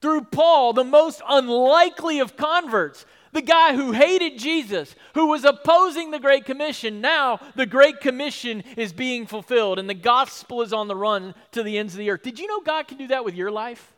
[0.00, 6.12] Through Paul, the most unlikely of converts, The guy who hated Jesus, who was opposing
[6.12, 10.86] the Great Commission, now the Great Commission is being fulfilled and the gospel is on
[10.86, 12.22] the run to the ends of the earth.
[12.22, 13.96] Did you know God can do that with your life?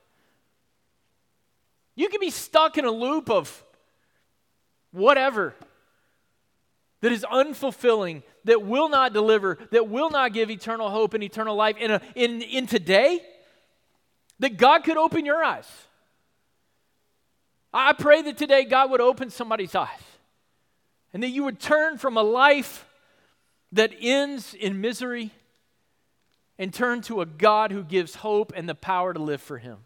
[2.23, 3.65] Be stuck in a loop of
[4.93, 5.57] whatever
[7.01, 11.57] that is unfulfilling, that will not deliver, that will not give eternal hope and eternal
[11.57, 13.21] life in, a, in, in today,
[14.39, 15.69] that God could open your eyes.
[17.75, 19.89] I pray that today God would open somebody's eyes
[21.13, 22.87] and that you would turn from a life
[23.73, 25.33] that ends in misery
[26.57, 29.79] and turn to a God who gives hope and the power to live for Him.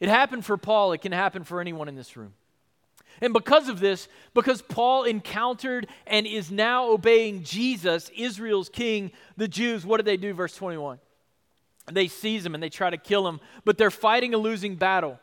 [0.00, 2.32] It happened for Paul, it can happen for anyone in this room.
[3.20, 9.48] And because of this, because Paul encountered and is now obeying Jesus, Israel's king, the
[9.48, 10.32] Jews, what did they do?
[10.32, 10.98] Verse 21.
[11.92, 15.18] They seize him and they try to kill him, but they're fighting a losing battle.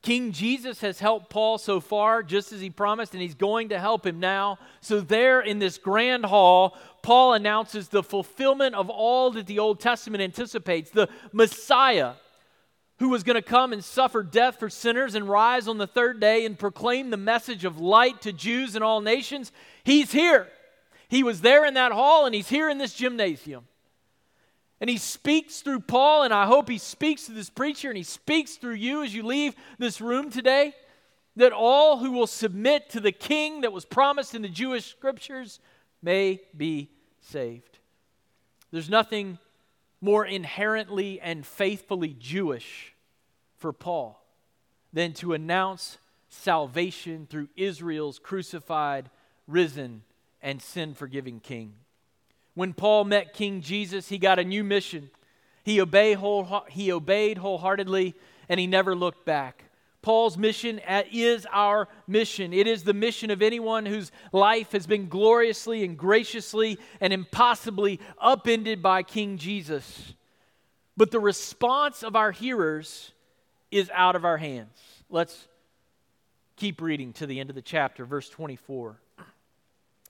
[0.00, 3.80] King Jesus has helped Paul so far, just as he promised, and he's going to
[3.80, 4.58] help him now.
[4.80, 9.80] So, there in this grand hall, Paul announces the fulfillment of all that the Old
[9.80, 12.12] Testament anticipates the Messiah
[12.98, 16.20] who was going to come and suffer death for sinners and rise on the third
[16.20, 19.52] day and proclaim the message of light to Jews and all nations,
[19.84, 20.48] he's here.
[21.08, 23.66] He was there in that hall and he's here in this gymnasium.
[24.80, 28.04] And he speaks through Paul, and I hope he speaks to this preacher and he
[28.04, 30.72] speaks through you as you leave this room today.
[31.36, 35.60] That all who will submit to the king that was promised in the Jewish scriptures
[36.02, 36.90] may be
[37.20, 37.78] saved.
[38.72, 39.38] There's nothing
[40.00, 42.94] more inherently and faithfully Jewish
[43.56, 44.22] for Paul
[44.92, 49.10] than to announce salvation through Israel's crucified,
[49.46, 50.02] risen,
[50.42, 51.74] and sin forgiving King.
[52.54, 55.10] When Paul met King Jesus, he got a new mission.
[55.64, 58.14] He, whole, he obeyed wholeheartedly
[58.48, 59.64] and he never looked back.
[60.00, 62.52] Paul's mission uh, is our mission.
[62.52, 68.00] It is the mission of anyone whose life has been gloriously and graciously and impossibly
[68.18, 70.14] upended by King Jesus.
[70.96, 73.12] But the response of our hearers
[73.70, 74.78] is out of our hands.
[75.10, 75.48] Let's
[76.56, 79.00] keep reading to the end of the chapter, verse 24.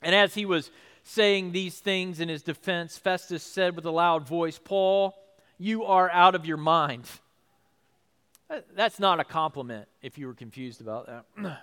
[0.03, 0.71] And as he was
[1.03, 5.15] saying these things in his defense, Festus said with a loud voice, Paul,
[5.59, 7.05] you are out of your mind.
[8.75, 11.25] That's not a compliment if you were confused about that.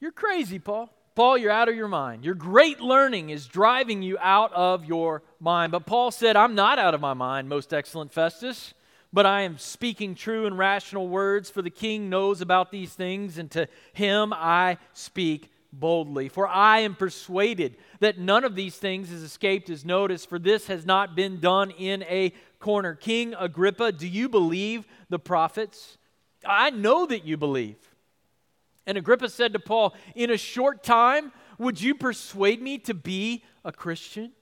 [0.00, 0.90] you're crazy, Paul.
[1.14, 2.24] Paul, you're out of your mind.
[2.24, 5.72] Your great learning is driving you out of your mind.
[5.72, 8.74] But Paul said, I'm not out of my mind, most excellent Festus,
[9.14, 13.38] but I am speaking true and rational words, for the king knows about these things,
[13.38, 16.28] and to him I speak boldly.
[16.28, 20.66] For I am persuaded that none of these things has escaped his notice, for this
[20.66, 22.94] has not been done in a corner.
[22.94, 25.98] King Agrippa, do you believe the prophets?
[26.44, 27.76] I know that you believe.
[28.86, 33.42] And Agrippa said to Paul, In a short time, would you persuade me to be
[33.64, 34.32] a Christian?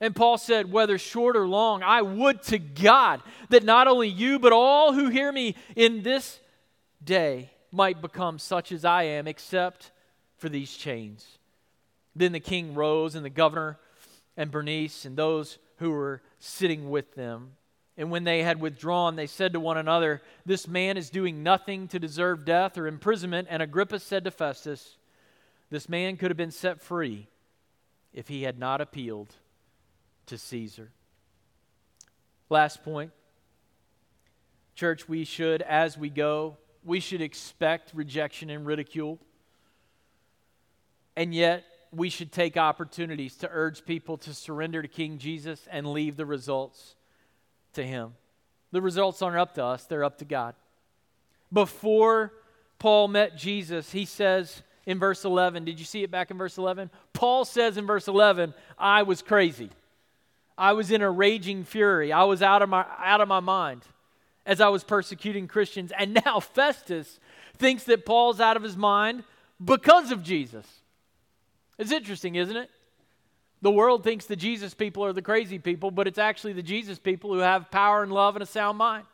[0.00, 4.38] And Paul said, Whether short or long, I would to God that not only you,
[4.38, 6.40] but all who hear me in this
[7.02, 9.90] day might become such as I am, except
[10.36, 11.38] for these chains.
[12.16, 13.78] Then the king rose, and the governor
[14.36, 17.52] and Bernice and those who were sitting with them.
[17.96, 21.88] And when they had withdrawn, they said to one another, This man is doing nothing
[21.88, 23.48] to deserve death or imprisonment.
[23.50, 24.96] And Agrippa said to Festus,
[25.70, 27.26] This man could have been set free
[28.12, 29.34] if he had not appealed
[30.26, 30.90] to Caesar.
[32.50, 33.10] Last point.
[34.74, 39.18] Church, we should, as we go, we should expect rejection and ridicule.
[41.16, 45.86] And yet, we should take opportunities to urge people to surrender to King Jesus and
[45.86, 46.94] leave the results
[47.74, 48.14] to Him.
[48.72, 50.54] The results aren't up to us, they're up to God.
[51.52, 52.32] Before
[52.78, 56.58] Paul met Jesus, he says in verse 11, did you see it back in verse
[56.58, 56.90] 11?
[57.12, 59.70] Paul says in verse 11, I was crazy.
[60.56, 62.12] I was in a raging fury.
[62.12, 63.82] I was out of my, out of my mind
[64.44, 65.92] as I was persecuting Christians.
[65.96, 67.20] And now Festus
[67.56, 69.24] thinks that Paul's out of his mind
[69.62, 70.66] because of Jesus.
[71.78, 72.70] It's interesting, isn't it?
[73.62, 76.98] The world thinks the Jesus people are the crazy people, but it's actually the Jesus
[76.98, 79.04] people who have power and love and a sound mind.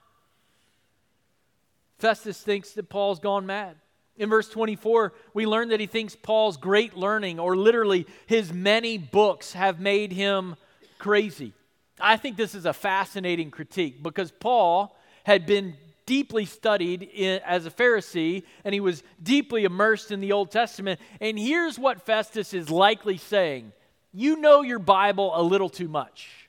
[1.99, 3.77] Festus thinks that Paul's gone mad.
[4.17, 8.99] In verse 24, we learn that he thinks Paul's great learning, or literally his many
[8.99, 10.57] books, have made him
[10.99, 11.53] crazy.
[11.99, 15.75] I think this is a fascinating critique because Paul had been
[16.07, 17.11] deeply studied
[17.45, 21.01] as a Pharisee and he was deeply immersed in the Old Testament.
[21.21, 23.73] And here's what Festus is likely saying
[24.13, 26.45] You know your Bible a little too much.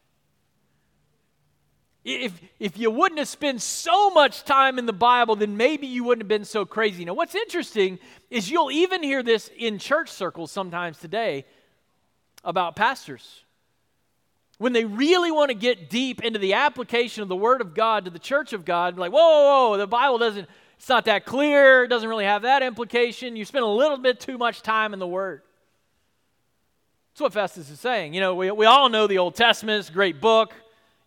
[2.03, 6.03] If, if you wouldn't have spent so much time in the Bible, then maybe you
[6.03, 7.03] wouldn't have been so crazy.
[7.03, 7.97] Now, what's interesting
[8.29, 11.45] is you'll even hear this in church circles sometimes today
[12.43, 13.44] about pastors.
[14.57, 18.05] When they really want to get deep into the application of the Word of God
[18.05, 20.47] to the church of God, like, whoa, whoa, whoa, the Bible doesn't,
[20.77, 23.35] it's not that clear, it doesn't really have that implication.
[23.35, 25.41] You spend a little bit too much time in the Word.
[27.13, 28.13] That's what Festus is saying.
[28.13, 30.53] You know, we, we all know the Old Testament, it's a great book,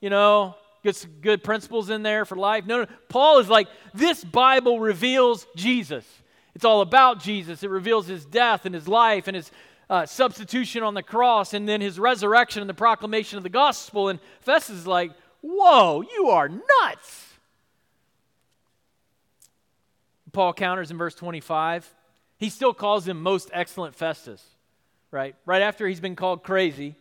[0.00, 2.64] you know, Good, good principles in there for life.
[2.64, 2.86] No, no.
[3.08, 6.06] Paul is like, this Bible reveals Jesus.
[6.54, 7.62] It's all about Jesus.
[7.62, 9.50] It reveals his death and his life and his
[9.90, 14.08] uh, substitution on the cross and then his resurrection and the proclamation of the gospel.
[14.08, 17.24] And Festus is like, whoa, you are nuts.
[20.32, 21.92] Paul counters in verse 25.
[22.38, 24.44] He still calls him most excellent Festus,
[25.10, 25.34] right?
[25.44, 26.94] Right after he's been called crazy,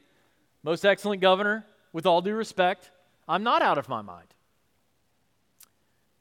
[0.64, 2.90] most excellent governor, with all due respect.
[3.28, 4.28] I'm not out of my mind.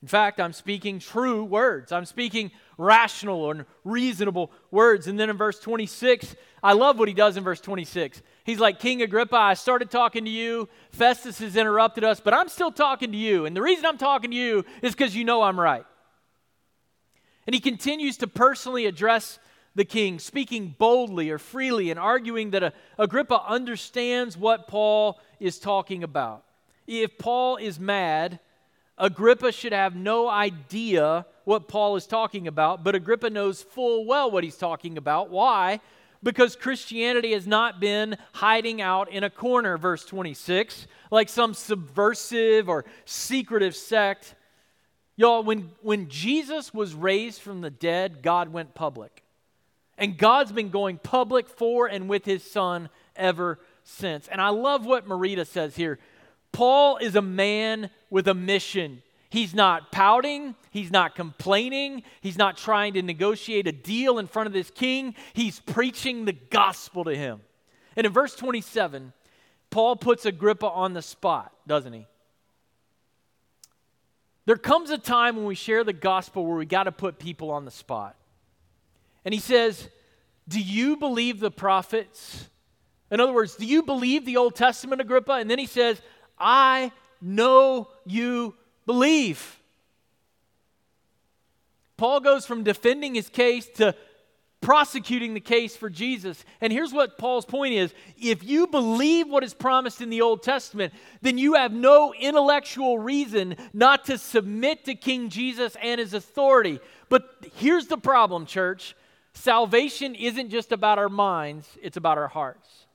[0.02, 1.90] In fact, I'm speaking true words.
[1.90, 5.06] I'm speaking rational and reasonable words.
[5.06, 8.22] And then in verse 26, I love what he does in verse 26.
[8.44, 10.68] He's like, King Agrippa, I started talking to you.
[10.90, 13.46] Festus has interrupted us, but I'm still talking to you.
[13.46, 15.86] And the reason I'm talking to you is because you know I'm right.
[17.46, 19.38] And he continues to personally address
[19.74, 25.58] the king, speaking boldly or freely and arguing that uh, Agrippa understands what Paul is
[25.58, 26.46] talking about
[26.86, 28.38] if Paul is mad,
[28.98, 34.30] Agrippa should have no idea what Paul is talking about, but Agrippa knows full well
[34.30, 35.30] what he's talking about.
[35.30, 35.80] Why?
[36.22, 42.68] Because Christianity has not been hiding out in a corner, verse 26, like some subversive
[42.68, 44.34] or secretive sect.
[45.14, 49.22] Y'all, when, when Jesus was raised from the dead, God went public.
[49.98, 54.28] And God's been going public for and with his son ever since.
[54.28, 55.98] And I love what Merida says here.
[56.56, 59.02] Paul is a man with a mission.
[59.28, 60.54] He's not pouting.
[60.70, 62.02] He's not complaining.
[62.22, 65.14] He's not trying to negotiate a deal in front of this king.
[65.34, 67.42] He's preaching the gospel to him.
[67.94, 69.12] And in verse 27,
[69.68, 72.06] Paul puts Agrippa on the spot, doesn't he?
[74.46, 77.50] There comes a time when we share the gospel where we got to put people
[77.50, 78.16] on the spot.
[79.26, 79.90] And he says,
[80.48, 82.48] Do you believe the prophets?
[83.10, 85.32] In other words, do you believe the Old Testament, Agrippa?
[85.32, 86.00] And then he says,
[86.38, 89.58] I know you believe.
[91.96, 93.94] Paul goes from defending his case to
[94.60, 96.44] prosecuting the case for Jesus.
[96.60, 100.42] And here's what Paul's point is if you believe what is promised in the Old
[100.42, 106.14] Testament, then you have no intellectual reason not to submit to King Jesus and his
[106.14, 106.80] authority.
[107.08, 108.96] But here's the problem, church
[109.34, 112.85] salvation isn't just about our minds, it's about our hearts.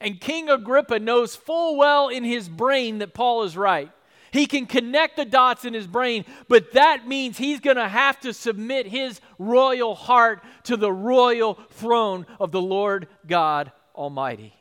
[0.00, 3.90] And King Agrippa knows full well in his brain that Paul is right.
[4.32, 8.20] He can connect the dots in his brain, but that means he's going to have
[8.20, 14.54] to submit his royal heart to the royal throne of the Lord God Almighty.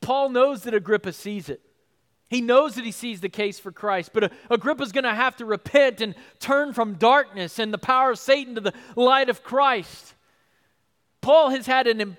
[0.00, 1.60] Paul knows that Agrippa sees it.
[2.28, 5.44] He knows that he sees the case for Christ, but Agrippa's going to have to
[5.44, 10.14] repent and turn from darkness and the power of Satan to the light of Christ.
[11.20, 12.16] Paul has had a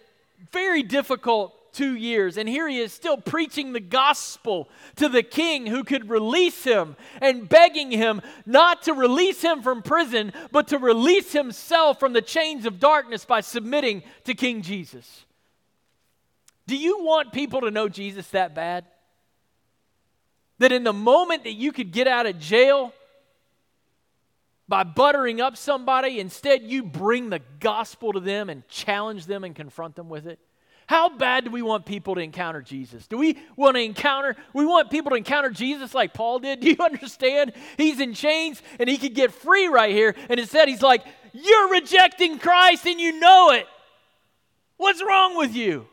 [0.51, 2.37] very difficult two years.
[2.37, 6.95] And here he is still preaching the gospel to the king who could release him
[7.21, 12.21] and begging him not to release him from prison, but to release himself from the
[12.21, 15.25] chains of darkness by submitting to King Jesus.
[16.67, 18.85] Do you want people to know Jesus that bad?
[20.59, 22.93] That in the moment that you could get out of jail,
[24.71, 29.53] by buttering up somebody, instead you bring the gospel to them and challenge them and
[29.53, 30.39] confront them with it?
[30.91, 33.07] How bad do we want people to encounter Jesus?
[33.07, 36.59] Do we want to encounter, we want people to encounter Jesus like Paul did?
[36.59, 37.53] Do you understand?
[37.77, 40.13] He's in chains and he could get free right here.
[40.27, 43.67] And instead, he's like, You're rejecting Christ and you know it.
[44.75, 45.87] What's wrong with you?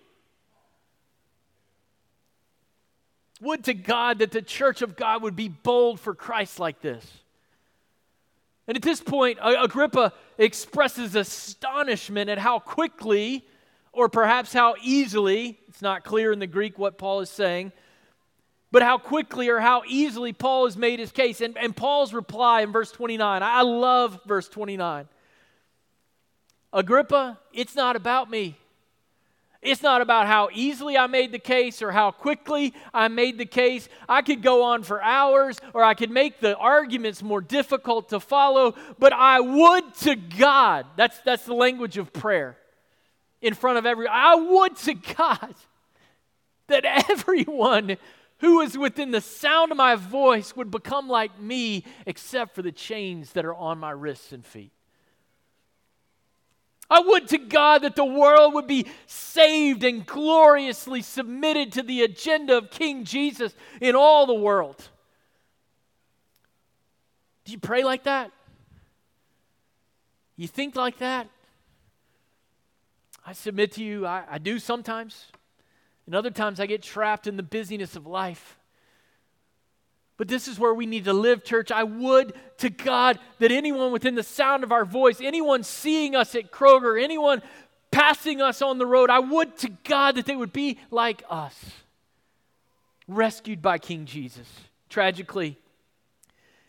[3.40, 7.08] Would to God that the church of God would be bold for Christ like this.
[8.66, 13.44] And at this point, Agrippa expresses astonishment at how quickly
[13.98, 17.72] or perhaps how easily, it's not clear in the Greek what Paul is saying,
[18.70, 21.40] but how quickly or how easily Paul has made his case.
[21.40, 25.08] And, and Paul's reply in verse 29, I love verse 29.
[26.72, 28.56] Agrippa, it's not about me.
[29.62, 33.46] It's not about how easily I made the case or how quickly I made the
[33.46, 33.88] case.
[34.08, 38.20] I could go on for hours or I could make the arguments more difficult to
[38.20, 40.86] follow, but I would to God.
[40.94, 42.56] That's, that's the language of prayer
[43.40, 44.06] in front of every.
[44.06, 45.54] I would to God
[46.68, 47.96] that everyone
[48.38, 52.72] who is within the sound of my voice would become like me except for the
[52.72, 54.72] chains that are on my wrists and feet.
[56.90, 62.02] I would to God that the world would be saved and gloriously submitted to the
[62.02, 64.88] agenda of King Jesus in all the world.
[67.44, 68.30] Do you pray like that?
[70.36, 71.28] You think like that?
[73.28, 75.26] I submit to you, I, I do sometimes.
[76.06, 78.56] And other times I get trapped in the busyness of life.
[80.16, 81.70] But this is where we need to live, church.
[81.70, 86.34] I would to God that anyone within the sound of our voice, anyone seeing us
[86.34, 87.42] at Kroger, anyone
[87.90, 91.54] passing us on the road, I would to God that they would be like us,
[93.06, 94.48] rescued by King Jesus.
[94.88, 95.58] Tragically,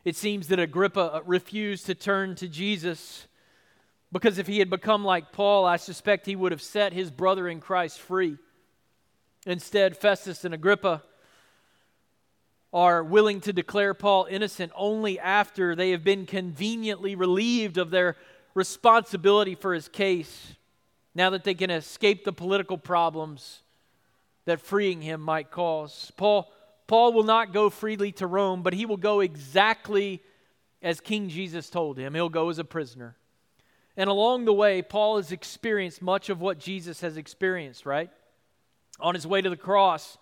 [0.03, 3.28] it seems that Agrippa refused to turn to Jesus
[4.11, 7.47] because if he had become like Paul, I suspect he would have set his brother
[7.47, 8.37] in Christ free.
[9.45, 11.03] Instead, Festus and Agrippa
[12.73, 18.15] are willing to declare Paul innocent only after they have been conveniently relieved of their
[18.53, 20.55] responsibility for his case,
[21.15, 23.61] now that they can escape the political problems
[24.45, 26.11] that freeing him might cause.
[26.17, 26.51] Paul,
[26.87, 30.21] Paul will not go freely to Rome, but he will go exactly
[30.81, 32.13] as King Jesus told him.
[32.13, 33.15] He'll go as a prisoner.
[33.99, 38.09] And along the way, Paul has experienced much of what Jesus has experienced, right?
[38.97, 40.17] On his way to the cross,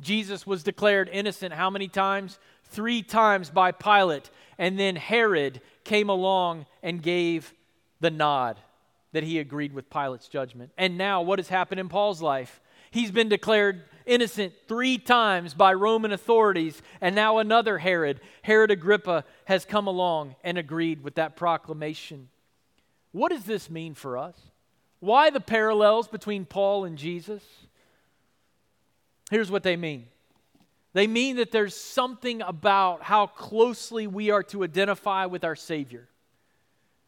[0.00, 2.40] Jesus was declared innocent how many times?
[2.64, 4.28] Three times by Pilate.
[4.58, 7.54] And then Herod came along and gave
[8.00, 8.58] the nod
[9.12, 10.72] that he agreed with Pilate's judgment.
[10.76, 12.60] And now, what has happened in Paul's life?
[12.90, 19.24] He's been declared innocent three times by Roman authorities, and now another Herod, Herod Agrippa,
[19.44, 22.28] has come along and agreed with that proclamation.
[23.12, 24.36] What does this mean for us?
[25.00, 27.42] Why the parallels between Paul and Jesus?
[29.30, 30.06] Here's what they mean
[30.92, 36.08] they mean that there's something about how closely we are to identify with our Savior.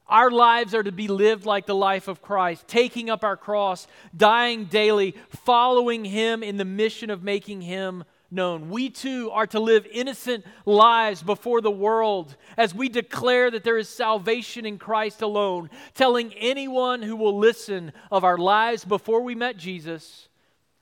[0.07, 3.86] Our lives are to be lived like the life of Christ, taking up our cross,
[4.16, 8.70] dying daily, following Him in the mission of making Him known.
[8.70, 13.78] We too are to live innocent lives before the world as we declare that there
[13.78, 19.35] is salvation in Christ alone, telling anyone who will listen of our lives before we
[19.35, 20.28] met Jesus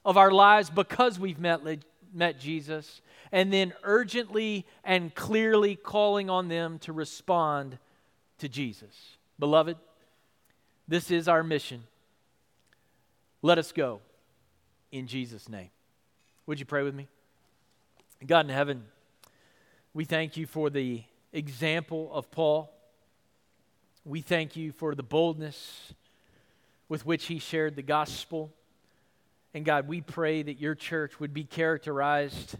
[0.04, 1.60] of our lives because we've met,
[2.12, 7.78] met Jesus, and then urgently and clearly calling on them to respond
[8.38, 9.16] to Jesus.
[9.38, 9.76] Beloved,
[10.88, 11.84] this is our mission.
[13.42, 14.00] Let us go
[14.90, 15.70] in Jesus' name.
[16.46, 17.06] Would you pray with me?
[18.26, 18.84] God in heaven,
[19.94, 21.02] we thank you for the
[21.32, 22.70] example of Paul.
[24.04, 25.94] We thank you for the boldness
[26.90, 28.52] with which he shared the gospel.
[29.54, 32.56] And God, we pray that your church would be characterized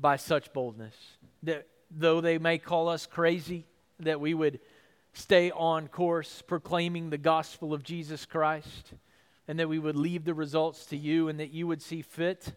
[0.00, 0.96] by such boldness.
[1.44, 3.66] That though they may call us crazy,
[4.00, 4.58] that we would
[5.12, 8.94] stay on course proclaiming the gospel of Jesus Christ,
[9.46, 12.52] and that we would leave the results to you, and that you would see fit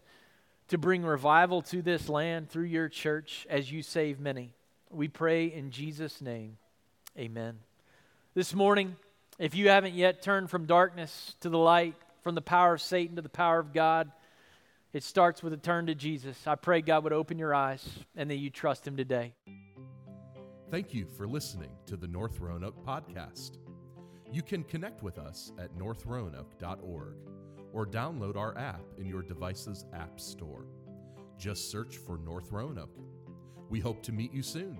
[0.70, 4.54] to bring revival to this land through your church as you save many.
[4.90, 6.56] We pray in Jesus' name.
[7.18, 7.58] Amen.
[8.34, 8.96] This morning,
[9.38, 13.16] if you haven't yet turned from darkness to the light, from the power of Satan
[13.16, 14.10] to the power of God.
[14.92, 16.46] It starts with a turn to Jesus.
[16.46, 19.34] I pray God would open your eyes and that you trust Him today.
[20.70, 23.58] Thank you for listening to the North Roanoke podcast.
[24.32, 27.16] You can connect with us at northroanoke.org
[27.72, 30.66] or download our app in your device's app store.
[31.38, 32.98] Just search for North Roanoke.
[33.68, 34.78] We hope to meet you soon.